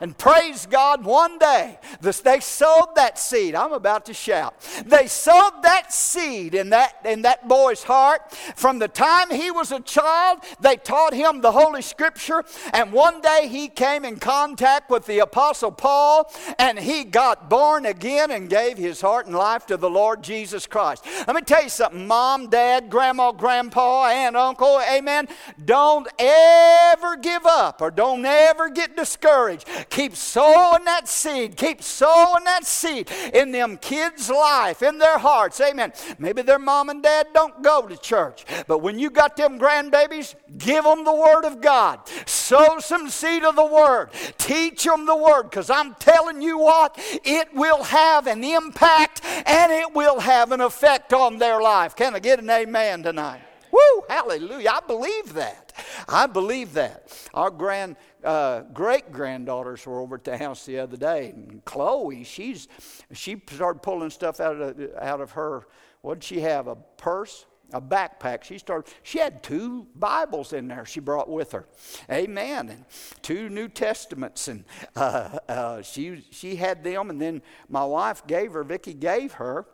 [0.00, 3.54] and praise God, one day they sowed that seed.
[3.54, 4.54] I'm about to shout.
[4.86, 8.32] They sowed that seed in that, in that boy's heart.
[8.56, 12.44] From the time he was a child, they taught him the Holy Scripture.
[12.72, 17.86] And one day he came in contact with the Apostle Paul and he got born
[17.86, 21.04] again and gave his heart and life to the Lord Jesus Christ.
[21.26, 25.28] Let me tell you something mom, dad, grandma, grandpa, aunt, uncle, amen.
[25.62, 29.66] Don't ever give up or don't ever get discouraged.
[29.90, 31.56] Keep sowing that seed.
[31.56, 35.60] Keep sowing that seed in them kids' life, in their hearts.
[35.60, 35.92] Amen.
[36.18, 40.36] Maybe their mom and dad don't go to church, but when you got them grandbabies,
[40.58, 42.00] give them the Word of God.
[42.24, 44.10] Sow some seed of the Word.
[44.38, 49.72] Teach them the Word, because I'm telling you what, it will have an impact and
[49.72, 51.96] it will have an effect on their life.
[51.96, 53.40] Can I get an amen tonight?
[53.72, 54.70] Woo, hallelujah.
[54.70, 55.69] I believe that.
[56.08, 57.12] I believe that.
[57.34, 62.24] Our grand uh, great granddaughters were over at the house the other day, and Chloe,
[62.24, 62.68] she's
[63.12, 65.66] she started pulling stuff out of out of her.
[66.02, 66.66] What did she have?
[66.66, 68.44] A purse, a backpack.
[68.44, 68.92] She started.
[69.02, 70.84] She had two Bibles in there.
[70.84, 71.66] She brought with her,
[72.10, 72.84] Amen, and
[73.22, 74.64] two New Testaments, and
[74.96, 77.10] uh, uh, she she had them.
[77.10, 78.64] And then my wife gave her.
[78.64, 79.66] Vicky gave her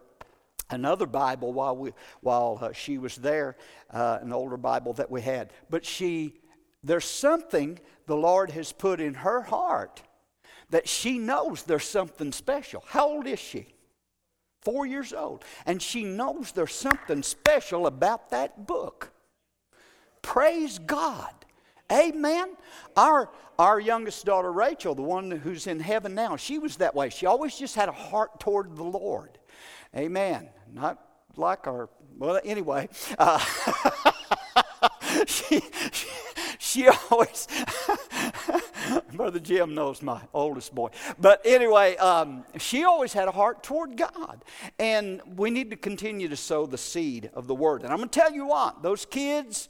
[0.71, 3.57] another Bible while we while uh, she was there,
[3.91, 5.53] uh, an older Bible that we had.
[5.71, 6.35] But she,
[6.83, 10.03] there's something the Lord has put in her heart
[10.71, 12.83] that she knows there's something special.
[12.89, 13.67] How old is she?
[14.63, 15.45] Four years old.
[15.65, 19.13] And she knows there's something special about that book.
[20.23, 21.33] Praise God.
[21.93, 22.57] Amen.
[22.97, 27.11] Our, our youngest daughter, Rachel, the one who's in heaven now, she was that way.
[27.11, 29.39] She always just had a heart toward the Lord.
[29.95, 30.49] Amen.
[30.73, 31.03] Not
[31.37, 32.89] like our, well, anyway.
[33.19, 33.39] Uh,
[35.27, 35.61] she,
[35.93, 36.09] she
[36.67, 37.49] she always,
[39.15, 40.91] Brother Jim knows my oldest boy.
[41.19, 44.45] But anyway, um, she always had a heart toward God.
[44.79, 47.83] And we need to continue to sow the seed of the word.
[47.83, 49.69] And I'm going to tell you what, those kids,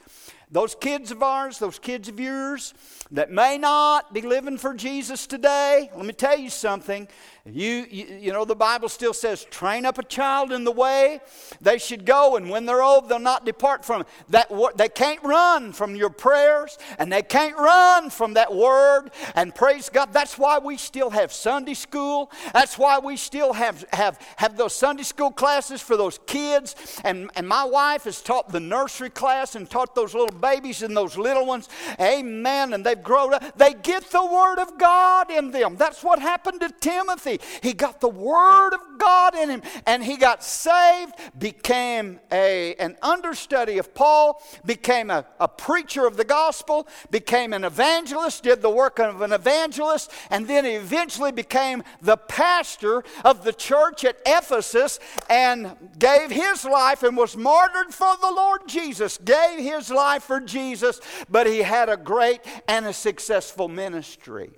[0.50, 2.74] those kids of ours, those kids of yours
[3.10, 7.08] that may not be living for Jesus today, let me tell you something.
[7.48, 11.20] You, you, you, know, the Bible still says, train up a child in the way
[11.60, 14.08] they should go, and when they're old, they'll not depart from it.
[14.30, 19.10] That, they can't run from your prayers, and they can't run from that word.
[19.36, 22.32] And praise God, that's why we still have Sunday school.
[22.52, 27.00] That's why we still have, have, have those Sunday school classes for those kids.
[27.04, 30.96] And, and my wife has taught the nursery class and taught those little babies and
[30.96, 31.68] those little ones.
[32.00, 32.72] Amen.
[32.72, 33.56] And they've grown up.
[33.56, 35.76] They get the word of God in them.
[35.76, 37.35] That's what happened to Timothy.
[37.62, 42.96] He got the Word of God in him and he got saved, became a, an
[43.02, 48.70] understudy of Paul, became a, a preacher of the gospel, became an evangelist, did the
[48.70, 54.98] work of an evangelist, and then eventually became the pastor of the church at Ephesus
[55.28, 60.40] and gave his life and was martyred for the Lord Jesus, gave his life for
[60.40, 64.50] Jesus, but he had a great and a successful ministry.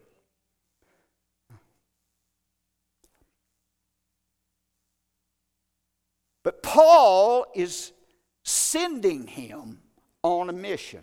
[6.49, 7.93] But Paul is
[8.43, 9.83] sending him
[10.23, 11.03] on a mission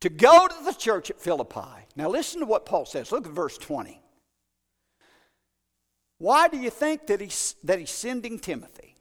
[0.00, 1.84] to go to the church at Philippi.
[1.94, 3.12] Now, listen to what Paul says.
[3.12, 4.00] Look at verse 20.
[6.16, 8.96] Why do you think that he's, that he's sending Timothy?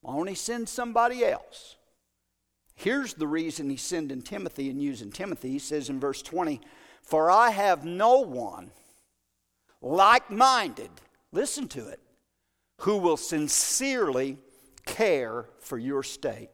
[0.00, 1.76] Why don't he send somebody else?
[2.76, 5.50] Here's the reason he's sending Timothy and using Timothy.
[5.50, 6.62] He says in verse 20,
[7.02, 8.70] For I have no one
[9.82, 10.88] like minded,
[11.30, 12.00] listen to it,
[12.78, 14.38] who will sincerely
[14.84, 16.50] care for your state.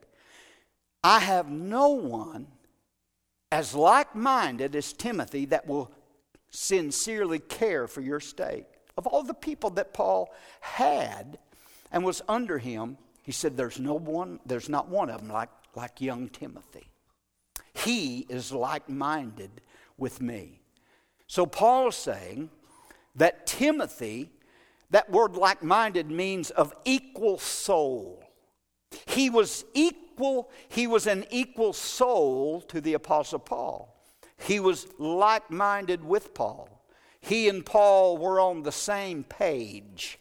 [1.04, 2.46] I have no one
[3.50, 5.92] as like minded as Timothy that will
[6.50, 8.66] sincerely care for your state.
[8.96, 11.38] Of all the people that Paul had
[11.90, 15.50] and was under him, he said, There's no one, there's not one of them like,
[15.74, 16.86] like young Timothy.
[17.74, 19.62] He is like minded
[19.96, 20.60] with me.
[21.26, 22.50] So Paul's saying
[23.16, 24.30] that Timothy,
[24.92, 28.22] that word like minded means of equal soul.
[29.06, 33.88] He was equal, he was an equal soul to the Apostle Paul.
[34.38, 36.68] He was like minded with Paul.
[37.20, 40.18] He and Paul were on the same page.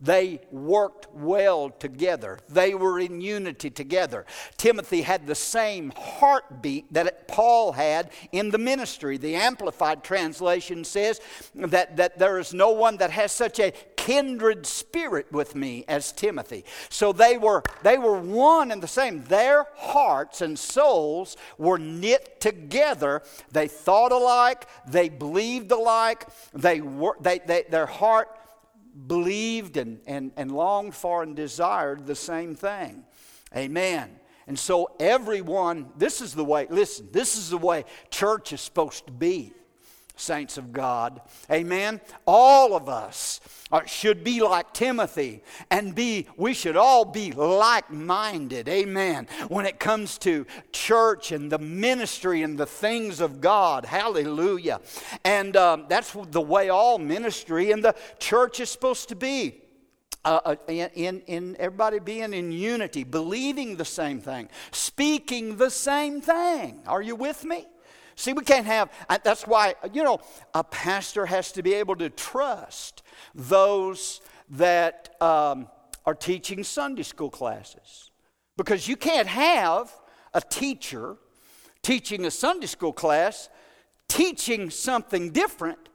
[0.00, 2.38] They worked well together.
[2.48, 4.24] They were in unity together.
[4.56, 9.18] Timothy had the same heartbeat that Paul had in the ministry.
[9.18, 11.20] The Amplified Translation says
[11.54, 16.10] that, that there is no one that has such a kindred spirit with me as
[16.10, 16.64] Timothy.
[16.88, 19.24] So they were, they were one and the same.
[19.24, 23.22] Their hearts and souls were knit together.
[23.52, 28.28] They thought alike, they believed alike, they were, they, they, their heart
[29.06, 33.04] believed and, and, and longed for and desired the same thing.
[33.54, 34.18] Amen.
[34.46, 39.06] And so, everyone, this is the way, listen, this is the way church is supposed
[39.06, 39.52] to be
[40.20, 41.20] saints of God.
[41.50, 42.00] Amen.
[42.26, 43.40] All of us
[43.86, 48.68] should be like Timothy and be, we should all be like minded.
[48.68, 49.28] Amen.
[49.48, 53.84] When it comes to church and the ministry and the things of God.
[53.84, 54.80] Hallelujah.
[55.24, 59.62] And um, that's the way all ministry and the church is supposed to be.
[60.22, 66.20] Uh, uh in, in everybody being in unity, believing the same thing, speaking the same
[66.20, 66.82] thing.
[66.86, 67.66] Are you with me?
[68.20, 68.90] See, we can't have,
[69.24, 70.20] that's why, you know,
[70.52, 73.02] a pastor has to be able to trust
[73.34, 75.68] those that um,
[76.04, 78.10] are teaching Sunday school classes.
[78.58, 79.90] Because you can't have
[80.34, 81.16] a teacher
[81.82, 83.48] teaching a Sunday school class
[84.06, 85.88] teaching something different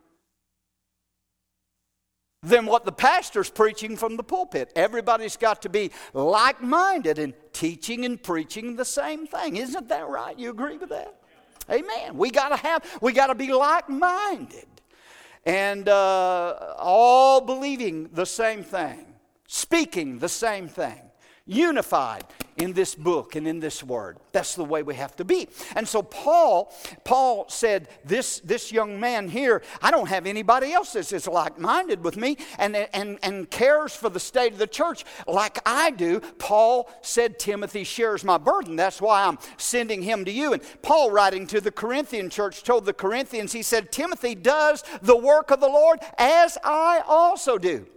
[2.42, 4.74] than what the pastor's preaching from the pulpit.
[4.76, 9.58] Everybody's got to be like minded in teaching and preaching the same thing.
[9.58, 10.40] Isn't that right?
[10.40, 11.20] You agree with that?
[11.70, 12.18] Amen.
[12.18, 14.68] We got to have, we got to be like minded
[15.46, 19.06] and uh, all believing the same thing,
[19.48, 21.02] speaking the same thing
[21.46, 22.26] unified
[22.58, 24.18] in this book and in this word.
[24.32, 25.50] That's the way we have to be.
[25.76, 30.94] And so Paul, Paul said, this, this young man here, I don't have anybody else
[30.94, 35.04] that's as like-minded with me and, and, and cares for the state of the church
[35.28, 36.22] like I do.
[36.40, 38.76] Paul said, Timothy shares my burden.
[38.76, 40.54] That's why I'm sending him to you.
[40.54, 45.18] And Paul, writing to the Corinthian church, told the Corinthians, he said, Timothy does the
[45.18, 47.88] work of the Lord as I also do.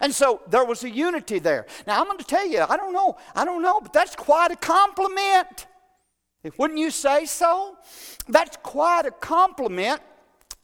[0.00, 1.66] And so there was a unity there.
[1.86, 4.50] Now I'm going to tell you, I don't know, I don't know, but that's quite
[4.50, 5.66] a compliment.
[6.56, 7.76] Wouldn't you say so?
[8.28, 10.00] That's quite a compliment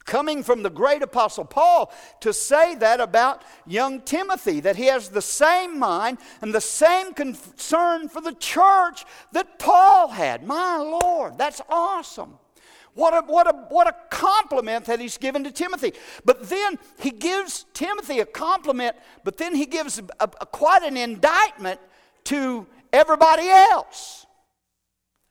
[0.05, 5.09] coming from the great apostle Paul to say that about young Timothy, that he has
[5.09, 10.47] the same mind and the same concern for the church that Paul had.
[10.47, 12.39] My Lord, that's awesome.
[12.95, 15.93] What a, what, a, what a compliment that he's given to Timothy.
[16.25, 20.97] But then he gives Timothy a compliment, but then he gives a, a, quite an
[20.97, 21.81] indictment
[22.25, 24.27] to everybody else.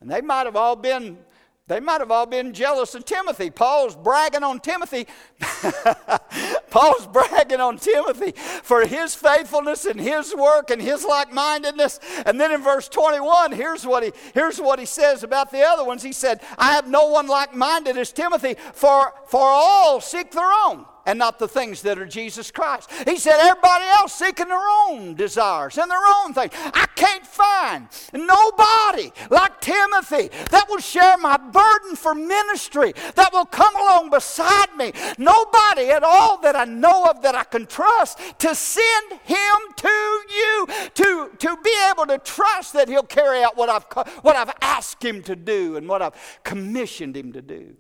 [0.02, 1.18] And they might have all been
[1.66, 3.50] they might have all been jealous of Timothy.
[3.50, 5.08] Paul's bragging on Timothy.
[6.74, 12.00] Paul's bragging on Timothy for his faithfulness and his work and his like-mindedness.
[12.26, 15.84] And then in verse 21, here's what he here's what he says about the other
[15.84, 16.02] ones.
[16.02, 20.88] He said, I have no one like-minded as Timothy, for for all seek their own
[21.06, 22.90] and not the things that are Jesus Christ.
[23.06, 26.52] He said, everybody else seeking their own desires and their own things.
[26.56, 33.46] I can't find nobody like Timothy that will share my burden for ministry, that will
[33.46, 34.92] come along beside me.
[35.18, 40.22] Nobody at all that I know of that I can trust to send him to
[40.30, 43.86] you, to, to be able to trust that he'll carry out what I've,
[44.24, 47.76] what I've asked him to do and what I've commissioned him to do.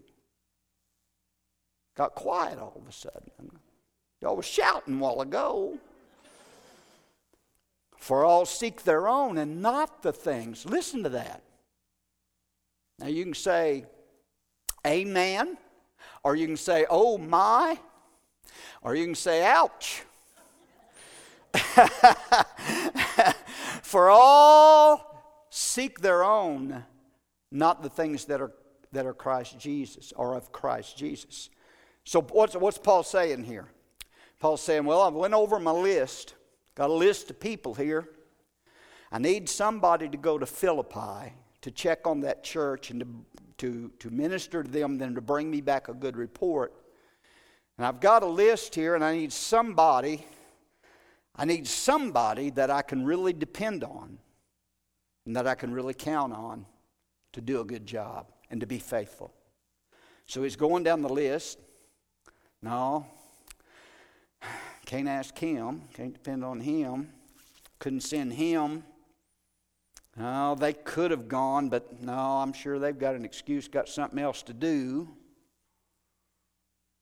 [1.95, 3.59] Got quiet all of a sudden.
[4.21, 5.77] Y'all was shouting a while ago.
[7.97, 10.65] For all seek their own and not the things.
[10.65, 11.41] Listen to that.
[12.99, 13.85] Now you can say,
[14.85, 15.57] Amen.
[16.23, 17.79] Or you can say, Oh my.
[18.81, 20.03] Or you can say, Ouch.
[23.83, 26.83] For all seek their own,
[27.51, 28.51] not the things that are,
[28.91, 31.49] that are Christ Jesus or of Christ Jesus.
[32.03, 33.67] So, what's, what's Paul saying here?
[34.39, 36.35] Paul's saying, Well, I went over my list,
[36.75, 38.09] got a list of people here.
[39.11, 43.07] I need somebody to go to Philippi to check on that church and to,
[43.59, 46.73] to, to minister to them, then to bring me back a good report.
[47.77, 50.25] And I've got a list here, and I need somebody
[51.35, 54.19] I need somebody that I can really depend on
[55.25, 56.65] and that I can really count on
[57.33, 59.33] to do a good job and to be faithful.
[60.27, 61.59] So he's going down the list.
[62.63, 63.05] No,
[64.85, 67.09] can't ask him, can't depend on him,
[67.77, 68.83] couldn't send him.
[70.15, 74.19] No, they could have gone, but no, I'm sure they've got an excuse, got something
[74.19, 75.09] else to do.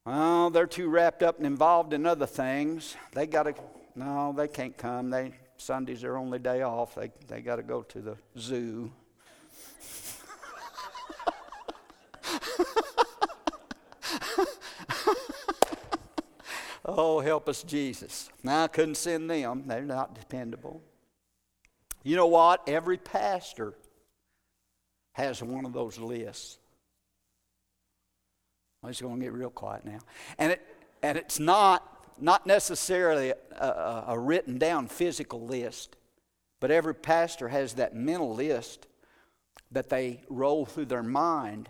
[0.06, 2.96] Well, they're too wrapped up and involved in other things.
[3.14, 3.54] They got to
[3.96, 5.10] no, they can't come.
[5.10, 6.96] They Sunday's their only day off.
[6.96, 8.92] They they got to go to the zoo.
[16.98, 18.30] Oh, help us, Jesus.
[18.44, 19.64] Now I couldn't send them.
[19.68, 20.82] They're not dependable.
[22.04, 22.68] You know what?
[22.68, 23.74] Every pastor
[25.14, 26.58] has one of those lists.
[28.84, 30.00] I'm just going to get real quiet now.
[30.38, 30.62] And it
[31.04, 31.88] and it's not
[32.20, 35.96] not necessarily a, a, a written down physical list,
[36.60, 38.88] but every pastor has that mental list
[39.72, 41.70] that they roll through their mind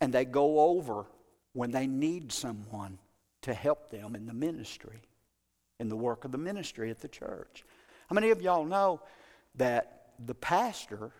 [0.00, 1.06] and they go over
[1.52, 2.98] when they need someone
[3.46, 5.00] to help them in the ministry,
[5.78, 7.64] in the work of the ministry at the church.
[8.08, 9.00] How many of y'all know
[9.54, 11.12] that the pastor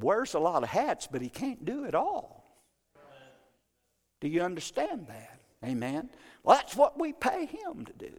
[0.00, 2.44] wears a lot of hats, but he can't do it all?
[4.20, 5.38] Do you understand that?
[5.64, 6.10] Amen.
[6.42, 8.18] Well, that's what we pay him to do.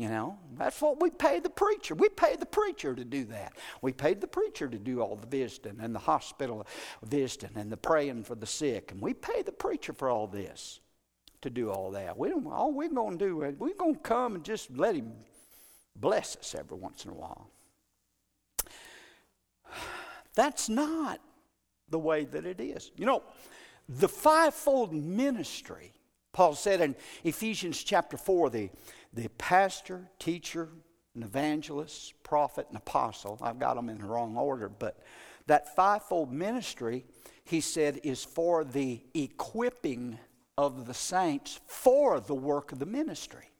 [0.00, 1.94] You know, that's what we pay the preacher.
[1.94, 3.52] We pay the preacher to do that.
[3.82, 6.66] We paid the preacher to do all the visiting and the hospital
[7.02, 8.92] visiting and the praying for the sick.
[8.92, 10.80] And we pay the preacher for all this
[11.42, 12.16] to do all that.
[12.16, 14.94] We don't, all we're going to do, is we're going to come and just let
[14.94, 15.12] him
[15.94, 17.50] bless us every once in a while.
[20.34, 21.20] That's not
[21.90, 22.90] the way that it is.
[22.96, 23.22] You know,
[23.86, 25.92] the fivefold ministry
[26.32, 26.94] Paul said in
[27.24, 28.70] Ephesians chapter 4 the,
[29.12, 30.68] the pastor, teacher,
[31.14, 35.00] an evangelist, prophet, and apostle, I've got them in the wrong order, but
[35.46, 37.04] that fivefold ministry,
[37.44, 40.18] he said, is for the equipping
[40.56, 43.50] of the saints for the work of the ministry.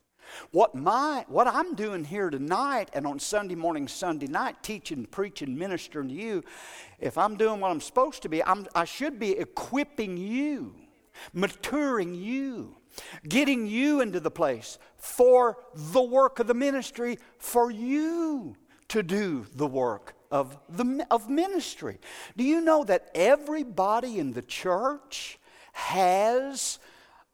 [0.53, 5.59] What my what I'm doing here tonight and on Sunday morning, Sunday night, teaching, preaching,
[5.59, 6.45] ministering to you,
[7.01, 10.77] if I'm doing what I'm supposed to be, I'm, I should be equipping you
[11.33, 12.77] maturing you,
[13.29, 18.57] getting you into the place for the work of the ministry, for you
[18.89, 21.99] to do the work of, the, of ministry.
[22.37, 25.39] Do you know that everybody in the church
[25.73, 26.79] has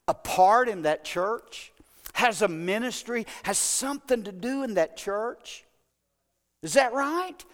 [0.08, 1.72] a part in that church,
[2.14, 5.64] has a ministry, has something to do in that church?
[6.62, 7.44] Is that right?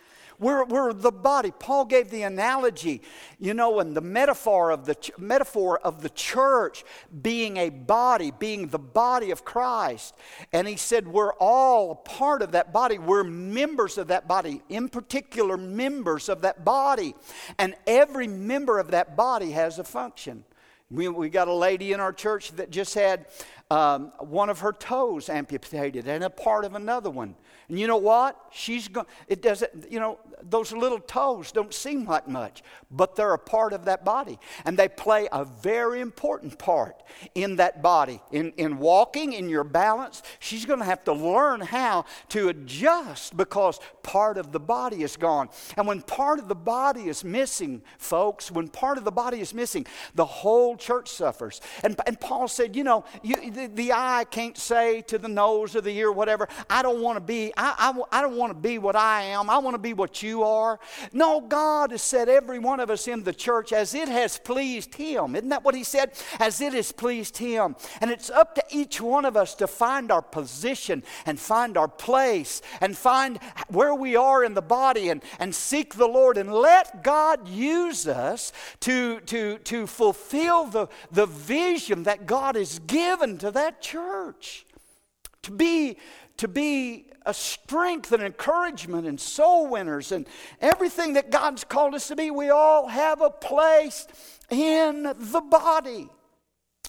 [0.42, 1.52] We're, we're the body.
[1.56, 3.00] Paul gave the analogy,
[3.38, 6.84] you know, and the metaphor of the ch- metaphor of the church
[7.22, 10.16] being a body, being the body of Christ.
[10.52, 12.98] And he said we're all a part of that body.
[12.98, 17.14] We're members of that body, in particular members of that body.
[17.56, 20.44] And every member of that body has a function.
[20.92, 23.26] We, we got a lady in our church that just had
[23.70, 27.34] um, one of her toes amputated and a part of another one.
[27.68, 28.38] And you know what?
[28.50, 29.06] She's going.
[29.28, 29.90] It doesn't.
[29.90, 34.04] You know, those little toes don't seem like much, but they're a part of that
[34.04, 37.02] body, and they play a very important part
[37.34, 38.20] in that body.
[38.30, 43.36] In in walking, in your balance, she's going to have to learn how to adjust
[43.38, 45.48] because part of the body is gone.
[45.78, 49.54] And when part of the body is missing, folks, when part of the body is
[49.54, 51.60] missing, the whole church suffers.
[51.82, 55.76] And and Paul said, you know, you, the, the eye can't say to the nose
[55.76, 56.48] or the ear, whatever.
[56.68, 59.48] I don't want to be I, I, I don't want to be what I am.
[59.48, 60.78] I want to be what you are.
[61.12, 64.94] No, God has set every one of us in the church as it has pleased
[64.94, 65.36] Him.
[65.36, 66.12] Isn't that what He said?
[66.40, 67.76] As it has pleased Him.
[68.00, 71.88] And it's up to each one of us to find our position and find our
[71.88, 76.52] place and find where we are in the body and, and seek the Lord and
[76.52, 83.38] let God use us to, to, to fulfill the, the vision that God has given
[83.38, 84.66] to that church.
[85.42, 85.98] To be
[86.38, 90.26] to be a strength and encouragement and soul winners and
[90.60, 92.30] everything that God's called us to be.
[92.30, 94.06] We all have a place
[94.50, 96.08] in the body.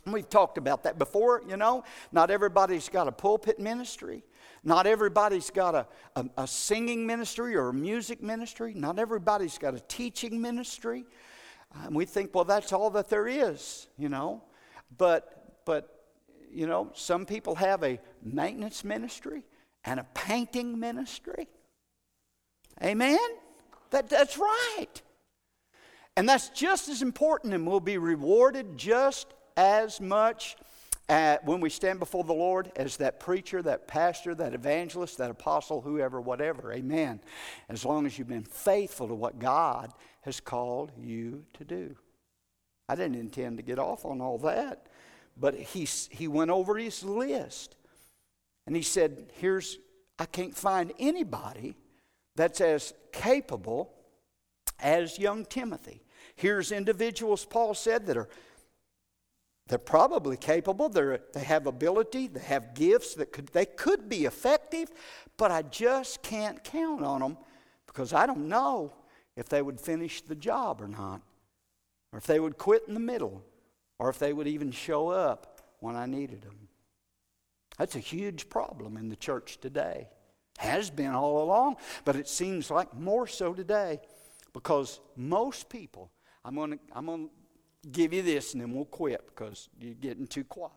[0.05, 1.83] We've talked about that before, you know.
[2.11, 4.23] Not everybody's got a pulpit ministry.
[4.63, 8.73] Not everybody's got a, a, a, singing ministry or a music ministry.
[8.73, 11.05] Not everybody's got a teaching ministry.
[11.81, 14.43] And we think, well, that's all that there is, you know.
[14.97, 16.05] But, but,
[16.51, 19.43] you know, some people have a maintenance ministry
[19.83, 21.47] and a painting ministry.
[22.83, 23.19] Amen?
[23.89, 25.01] That, that's right.
[26.15, 30.55] And that's just as important and will be rewarded just as much
[31.09, 35.31] at, when we stand before the Lord as that preacher, that pastor, that evangelist, that
[35.31, 36.71] apostle, whoever, whatever.
[36.71, 37.19] Amen.
[37.67, 39.91] As long as you've been faithful to what God
[40.23, 41.95] has called you to do.
[42.89, 44.87] I didn't intend to get off on all that,
[45.37, 47.75] but he, he went over his list
[48.65, 49.77] and he said, Here's,
[50.19, 51.75] I can't find anybody
[52.35, 53.93] that's as capable
[54.79, 56.01] as young Timothy.
[56.35, 58.29] Here's individuals, Paul said, that are
[59.67, 60.89] they're probably capable.
[60.89, 62.27] They're, they have ability.
[62.27, 64.91] They have gifts that could, they could be effective,
[65.37, 67.37] but I just can't count on them
[67.87, 68.93] because I don't know
[69.35, 71.21] if they would finish the job or not,
[72.11, 73.43] or if they would quit in the middle,
[73.99, 76.67] or if they would even show up when I needed them.
[77.77, 80.07] That's a huge problem in the church today.
[80.59, 83.99] Has been all along, but it seems like more so today
[84.53, 86.11] because most people,
[86.45, 89.95] I'm going to I'm going to give you this and then we'll quit because you're
[89.95, 90.71] getting too quiet.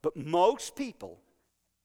[0.00, 1.18] But most people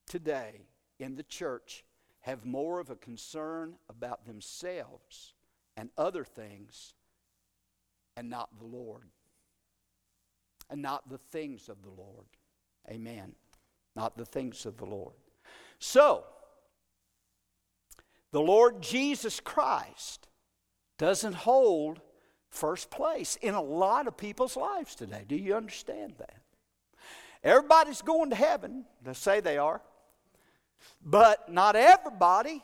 [0.06, 0.60] today
[1.00, 1.84] in the church
[2.24, 5.34] have more of a concern about themselves
[5.76, 6.94] and other things
[8.16, 9.10] and not the Lord.
[10.70, 12.24] And not the things of the Lord.
[12.88, 13.34] Amen.
[13.94, 15.12] Not the things of the Lord.
[15.78, 16.24] So,
[18.32, 20.26] the Lord Jesus Christ
[20.96, 22.00] doesn't hold
[22.48, 25.26] first place in a lot of people's lives today.
[25.28, 26.40] Do you understand that?
[27.42, 29.82] Everybody's going to heaven, they say they are,
[31.04, 32.62] but not everybody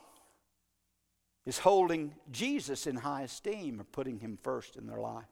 [1.46, 5.24] is holding Jesus in high esteem or putting him first in their life.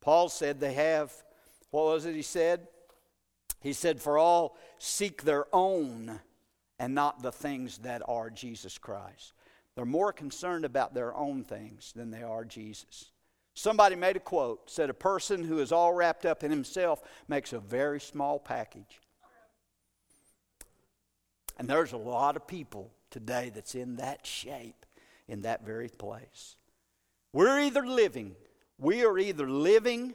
[0.00, 1.12] Paul said they have,
[1.70, 2.68] what was it he said?
[3.60, 6.20] He said, For all seek their own
[6.78, 9.32] and not the things that are Jesus Christ.
[9.74, 13.10] They're more concerned about their own things than they are Jesus.
[13.54, 17.52] Somebody made a quote, said, A person who is all wrapped up in himself makes
[17.52, 19.00] a very small package.
[21.56, 24.84] And there's a lot of people today that's in that shape,
[25.28, 26.56] in that very place.
[27.32, 28.36] We're either living,
[28.78, 30.14] we are either living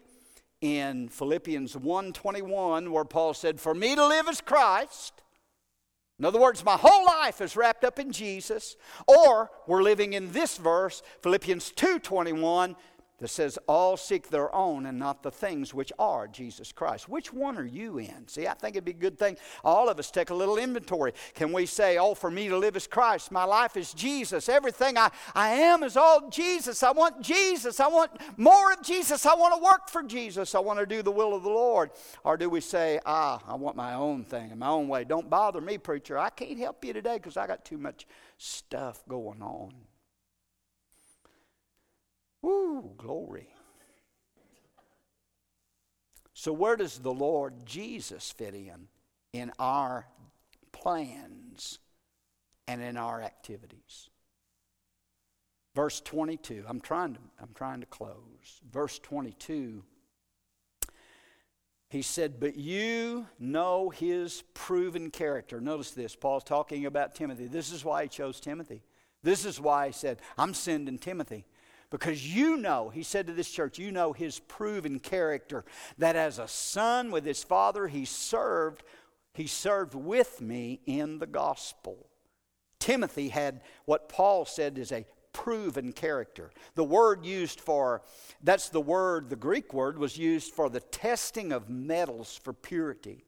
[0.61, 5.21] in Philippians 1:21 where Paul said, "For me to live is Christ,
[6.21, 8.75] in other words, my whole life is wrapped up in Jesus.
[9.07, 12.75] Or we're living in this verse, Philippians 2:21,
[13.21, 17.07] that says, All seek their own and not the things which are Jesus Christ.
[17.07, 18.27] Which one are you in?
[18.27, 19.37] See, I think it'd be a good thing.
[19.63, 21.13] All of us take a little inventory.
[21.35, 24.97] Can we say, Oh, for me to live is Christ, my life is Jesus, everything
[24.97, 26.81] I, I am is all Jesus.
[26.81, 30.59] I want Jesus, I want more of Jesus, I want to work for Jesus, I
[30.59, 31.91] want to do the will of the Lord?
[32.23, 35.03] Or do we say, Ah, I want my own thing and my own way?
[35.03, 36.17] Don't bother me, preacher.
[36.17, 38.07] I can't help you today because I got too much
[38.39, 39.90] stuff going on.
[42.41, 43.49] Woo, glory.
[46.33, 48.87] So, where does the Lord Jesus fit in?
[49.33, 50.07] In our
[50.71, 51.79] plans
[52.67, 54.09] and in our activities.
[55.75, 58.59] Verse 22, I'm trying to, I'm trying to close.
[58.71, 59.83] Verse 22,
[61.89, 65.61] he said, But you know his proven character.
[65.61, 66.15] Notice this.
[66.15, 67.47] Paul's talking about Timothy.
[67.47, 68.81] This is why he chose Timothy.
[69.23, 71.45] This is why he said, I'm sending Timothy.
[71.91, 75.65] Because you know, he said to this church, you know his proven character
[75.97, 78.83] that as a son with his father, he served,
[79.33, 82.07] he served with me in the gospel.
[82.79, 86.51] Timothy had what Paul said is a proven character.
[86.75, 88.01] The word used for,
[88.41, 93.25] that's the word, the Greek word was used for the testing of metals for purity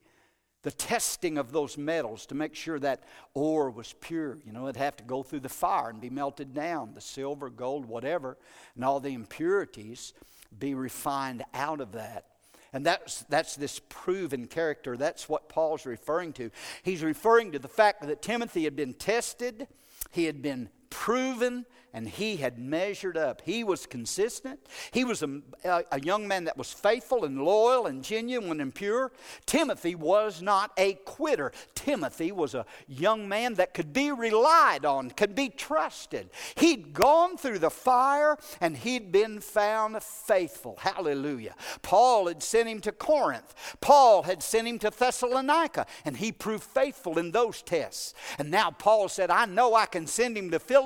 [0.64, 3.04] the testing of those metals to make sure that
[3.34, 4.40] ore was pure.
[4.46, 7.50] You know, it'd have to go through the fire and be melted down, the silver,
[7.50, 8.38] gold, whatever,
[8.76, 10.14] and all the impurities
[10.58, 12.26] be refined out of that.
[12.72, 14.98] And that's, that's this proven character.
[14.98, 16.50] That's what Paul's referring to.
[16.82, 19.68] He's referring to the fact that Timothy had been tested,
[20.12, 23.42] he had been proven and he had measured up.
[23.46, 24.60] He was consistent.
[24.92, 29.12] He was a, a, young man that was faithful and loyal and genuine and pure.
[29.46, 31.52] Timothy was not a quitter.
[31.76, 36.32] Timothy was a young man that could be relied on, could be trusted.
[36.56, 40.78] He'd gone through the fire and he'd been found faithful.
[40.80, 41.54] Hallelujah.
[41.84, 46.64] Paul had sent him to Corinth, Paul had sent him to Thessalonica, and he proved
[46.64, 48.16] faithful in those tests.
[48.40, 50.83] And now Paul said, I know I can send him to Philippi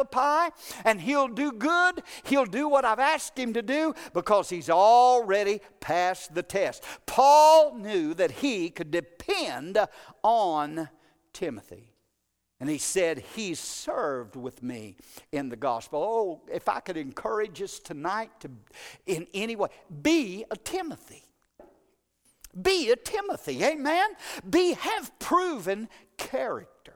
[0.84, 2.02] and and he'll do good.
[2.24, 6.84] He'll do what I've asked him to do because he's already passed the test.
[7.06, 9.78] Paul knew that he could depend
[10.24, 10.90] on
[11.34, 11.94] Timothy.
[12.60, 14.96] And he said, He served with me
[15.32, 16.02] in the gospel.
[16.02, 18.50] Oh, if I could encourage us tonight to,
[19.06, 19.68] in any way,
[20.02, 21.26] be a Timothy.
[22.60, 24.10] Be a Timothy, amen?
[24.50, 26.96] Be, have proven character.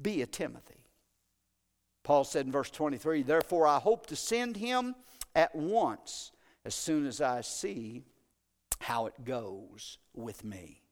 [0.00, 0.81] Be a Timothy.
[2.02, 4.94] Paul said in verse 23 Therefore, I hope to send him
[5.34, 6.32] at once
[6.64, 8.04] as soon as I see
[8.80, 10.82] how it goes with me.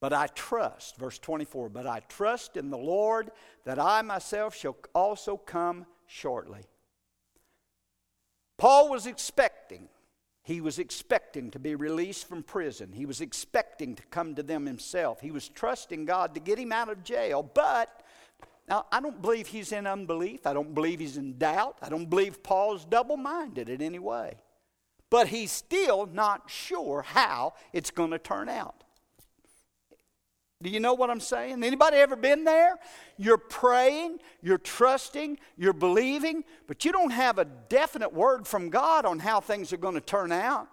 [0.00, 3.30] But I trust, verse 24, but I trust in the Lord
[3.64, 6.64] that I myself shall also come shortly.
[8.58, 9.88] Paul was expecting,
[10.42, 12.92] he was expecting to be released from prison.
[12.92, 15.20] He was expecting to come to them himself.
[15.20, 18.01] He was trusting God to get him out of jail, but
[18.72, 20.46] now, I don't believe he's in unbelief.
[20.46, 21.76] I don't believe he's in doubt.
[21.82, 24.38] I don't believe Paul's double minded in any way.
[25.10, 28.82] But he's still not sure how it's going to turn out.
[30.62, 31.62] Do you know what I'm saying?
[31.62, 32.78] Anybody ever been there?
[33.18, 39.04] You're praying, you're trusting, you're believing, but you don't have a definite word from God
[39.04, 40.68] on how things are going to turn out.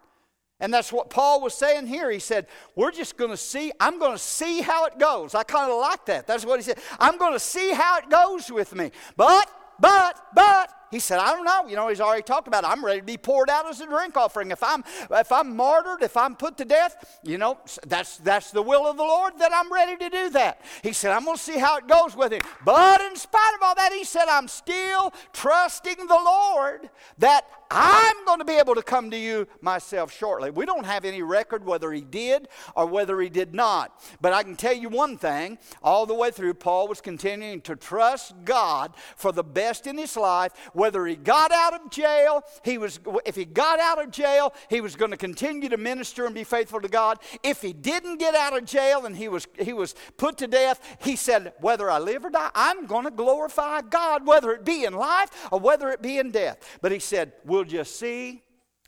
[0.59, 2.11] And that's what Paul was saying here.
[2.11, 5.33] He said, We're just going to see, I'm going to see how it goes.
[5.33, 6.27] I kind of like that.
[6.27, 6.79] That's what he said.
[6.99, 8.91] I'm going to see how it goes with me.
[9.15, 9.49] But,
[9.79, 11.67] but, but, he said, I don't know.
[11.67, 12.69] You know, he's already talked about it.
[12.69, 14.51] I'm ready to be poured out as a drink offering.
[14.51, 18.61] If I'm if I'm martyred, if I'm put to death, you know, that's that's the
[18.61, 20.61] will of the Lord that I'm ready to do that.
[20.83, 22.41] He said, I'm gonna see how it goes with him.
[22.65, 28.25] But in spite of all that, he said, I'm still trusting the Lord that I'm
[28.25, 30.49] going to be able to come to you myself shortly.
[30.49, 34.01] We don't have any record whether he did or whether he did not.
[34.21, 37.75] But I can tell you one thing all the way through, Paul was continuing to
[37.75, 42.77] trust God for the best in his life whether he got out of jail, he
[42.77, 46.33] was, if he got out of jail, he was going to continue to minister and
[46.33, 47.19] be faithful to God.
[47.43, 50.79] If he didn't get out of jail and he was, he was put to death,
[51.01, 54.85] he said, Whether I live or die, I'm going to glorify God, whether it be
[54.85, 56.79] in life or whether it be in death.
[56.81, 58.41] But he said, We'll just see,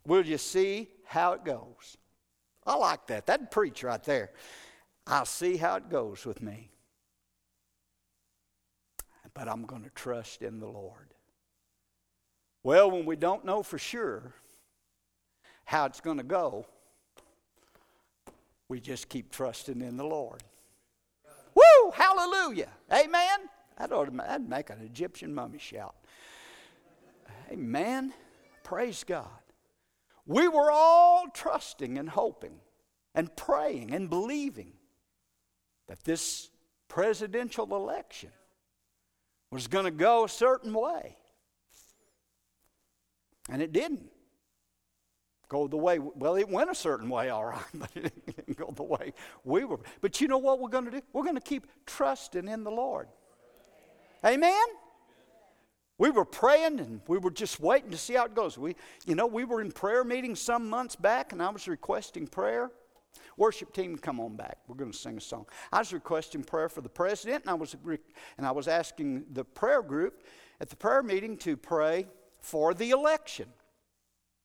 [0.07, 1.97] we'll just see how it goes.
[2.65, 3.25] I like that.
[3.25, 4.31] That'd preach right there.
[5.07, 6.71] I'll see how it goes with me.
[9.33, 11.11] But I'm going to trust in the Lord.
[12.64, 14.34] Well, when we don't know for sure
[15.66, 16.66] how it's going to go,
[18.70, 20.43] we just keep trusting in the Lord.
[21.55, 21.91] Woo!
[21.91, 22.70] Hallelujah!
[22.91, 23.49] Amen.
[23.78, 25.95] That ought to, that'd make an Egyptian mummy shout.
[27.51, 28.14] Amen.
[28.64, 29.28] Praise God.
[30.26, 32.59] We were all trusting and hoping
[33.16, 34.74] and praying and believing
[35.88, 36.49] that this
[36.88, 38.32] presidential election
[39.51, 41.18] was going to go a certain way.
[43.49, 44.09] And it didn't
[45.51, 48.71] go the way, well, it went a certain way, all right, but it didn't go
[48.75, 49.13] the way
[49.43, 49.79] we were.
[49.99, 51.01] But you know what we're going to do?
[51.11, 53.07] We're going to keep trusting in the Lord.
[54.25, 54.65] Amen?
[55.97, 58.57] We were praying and we were just waiting to see how it goes.
[58.57, 58.75] We,
[59.05, 62.71] you know, we were in prayer meetings some months back and I was requesting prayer.
[63.37, 64.57] Worship team, come on back.
[64.67, 65.45] We're going to sing a song.
[65.71, 67.75] I was requesting prayer for the president and I was,
[68.37, 70.23] and I was asking the prayer group
[70.59, 72.07] at the prayer meeting to pray
[72.41, 73.47] for the election.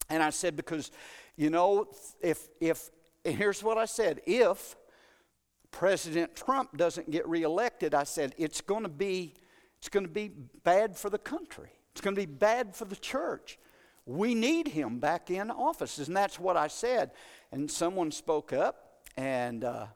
[0.09, 0.91] And I said, because,
[1.37, 1.89] you know,
[2.21, 2.91] if, if,
[3.25, 4.77] here's what I said if
[5.71, 9.35] President Trump doesn't get reelected, I said, it's going to be,
[9.79, 10.29] it's going to be
[10.63, 11.71] bad for the country.
[11.93, 13.59] It's going to be bad for the church.
[14.07, 15.99] We need him back in office.
[15.99, 17.11] And that's what I said.
[17.51, 19.87] And someone spoke up and uh,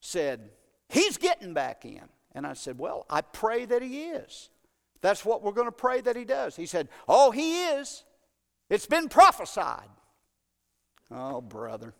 [0.00, 0.50] said,
[0.88, 2.02] He's getting back in.
[2.32, 4.50] And I said, Well, I pray that he is.
[5.06, 6.56] That's what we're going to pray that he does.
[6.56, 8.02] He said, Oh, he is.
[8.68, 9.88] It's been prophesied.
[11.12, 11.94] Oh, brother.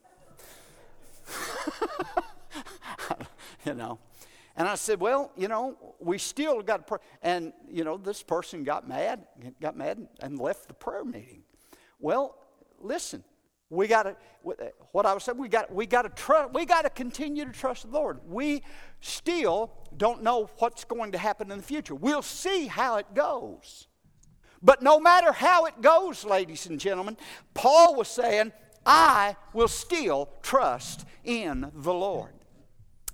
[3.64, 4.00] you know.
[4.57, 6.98] And I said, Well, you know, we still got to pray.
[7.22, 9.24] And, you know, this person got mad,
[9.61, 11.44] got mad and left the prayer meeting.
[12.00, 12.36] Well,
[12.80, 13.22] listen,
[13.69, 14.17] We got to,
[14.49, 17.45] uh, what I was saying, we got, we got to trust, we got to continue
[17.45, 18.21] to trust the Lord.
[18.27, 18.62] We
[19.01, 21.95] still don't know what's going to happen in the future.
[21.95, 23.89] We'll see how it goes.
[24.62, 27.17] But no matter how it goes, ladies and gentlemen,
[27.55, 28.53] Paul was saying,
[28.85, 32.33] I will still trust in the Lord.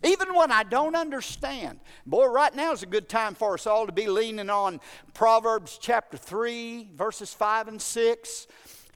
[0.04, 1.80] Even when I don't understand.
[2.04, 4.80] Boy, right now is a good time for us all to be leaning on
[5.14, 8.46] Proverbs chapter 3, verses 5 and 6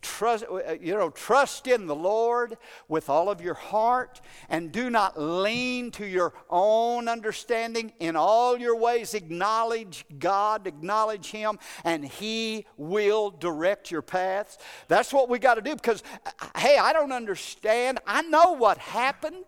[0.03, 2.57] trust, uh, you know, trust in the Lord
[2.89, 7.93] with all of your heart and do not lean to your own understanding.
[8.01, 14.59] In all your ways, acknowledge God, acknowledge Him, and He will direct your paths.
[14.89, 18.01] That's what we got to do because, uh, hey, I don't understand.
[18.07, 19.45] I know what happened.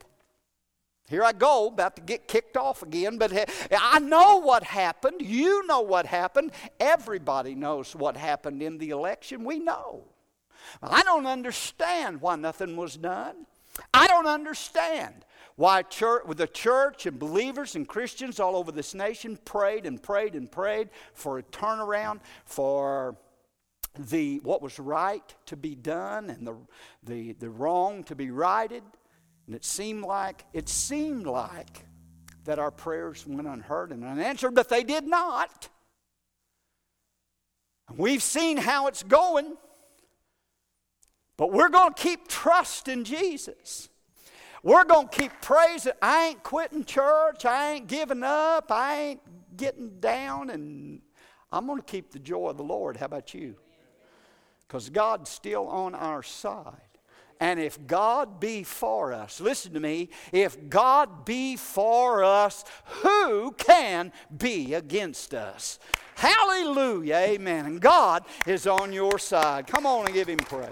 [1.08, 3.32] Here I go, about to get kicked off again, but
[3.72, 5.22] I know what happened.
[5.22, 6.52] You know what happened.
[6.78, 9.42] Everybody knows what happened in the election.
[9.44, 10.04] We know.
[10.82, 13.46] I don't understand why nothing was done.
[13.94, 15.24] I don't understand
[15.56, 20.34] why church, the church and believers and Christians all over this nation prayed and prayed
[20.34, 23.16] and prayed for a turnaround, for
[23.98, 26.56] the what was right to be done and the,
[27.02, 28.82] the, the wrong to be righted.
[29.46, 31.84] And it seemed like it seemed like
[32.44, 35.68] that our prayers went unheard and unanswered, but they did not.
[37.96, 39.56] We've seen how it's going.
[41.38, 43.88] But we're going to keep trusting Jesus.
[44.62, 45.92] We're going to keep praising.
[46.02, 47.46] I ain't quitting church.
[47.46, 48.70] I ain't giving up.
[48.70, 50.50] I ain't getting down.
[50.50, 51.00] And
[51.52, 52.96] I'm going to keep the joy of the Lord.
[52.96, 53.54] How about you?
[54.66, 56.74] Because God's still on our side.
[57.40, 62.64] And if God be for us, listen to me, if God be for us,
[63.02, 65.78] who can be against us?
[66.16, 67.66] Hallelujah, amen.
[67.66, 69.68] And God is on your side.
[69.68, 70.68] Come on and give him praise.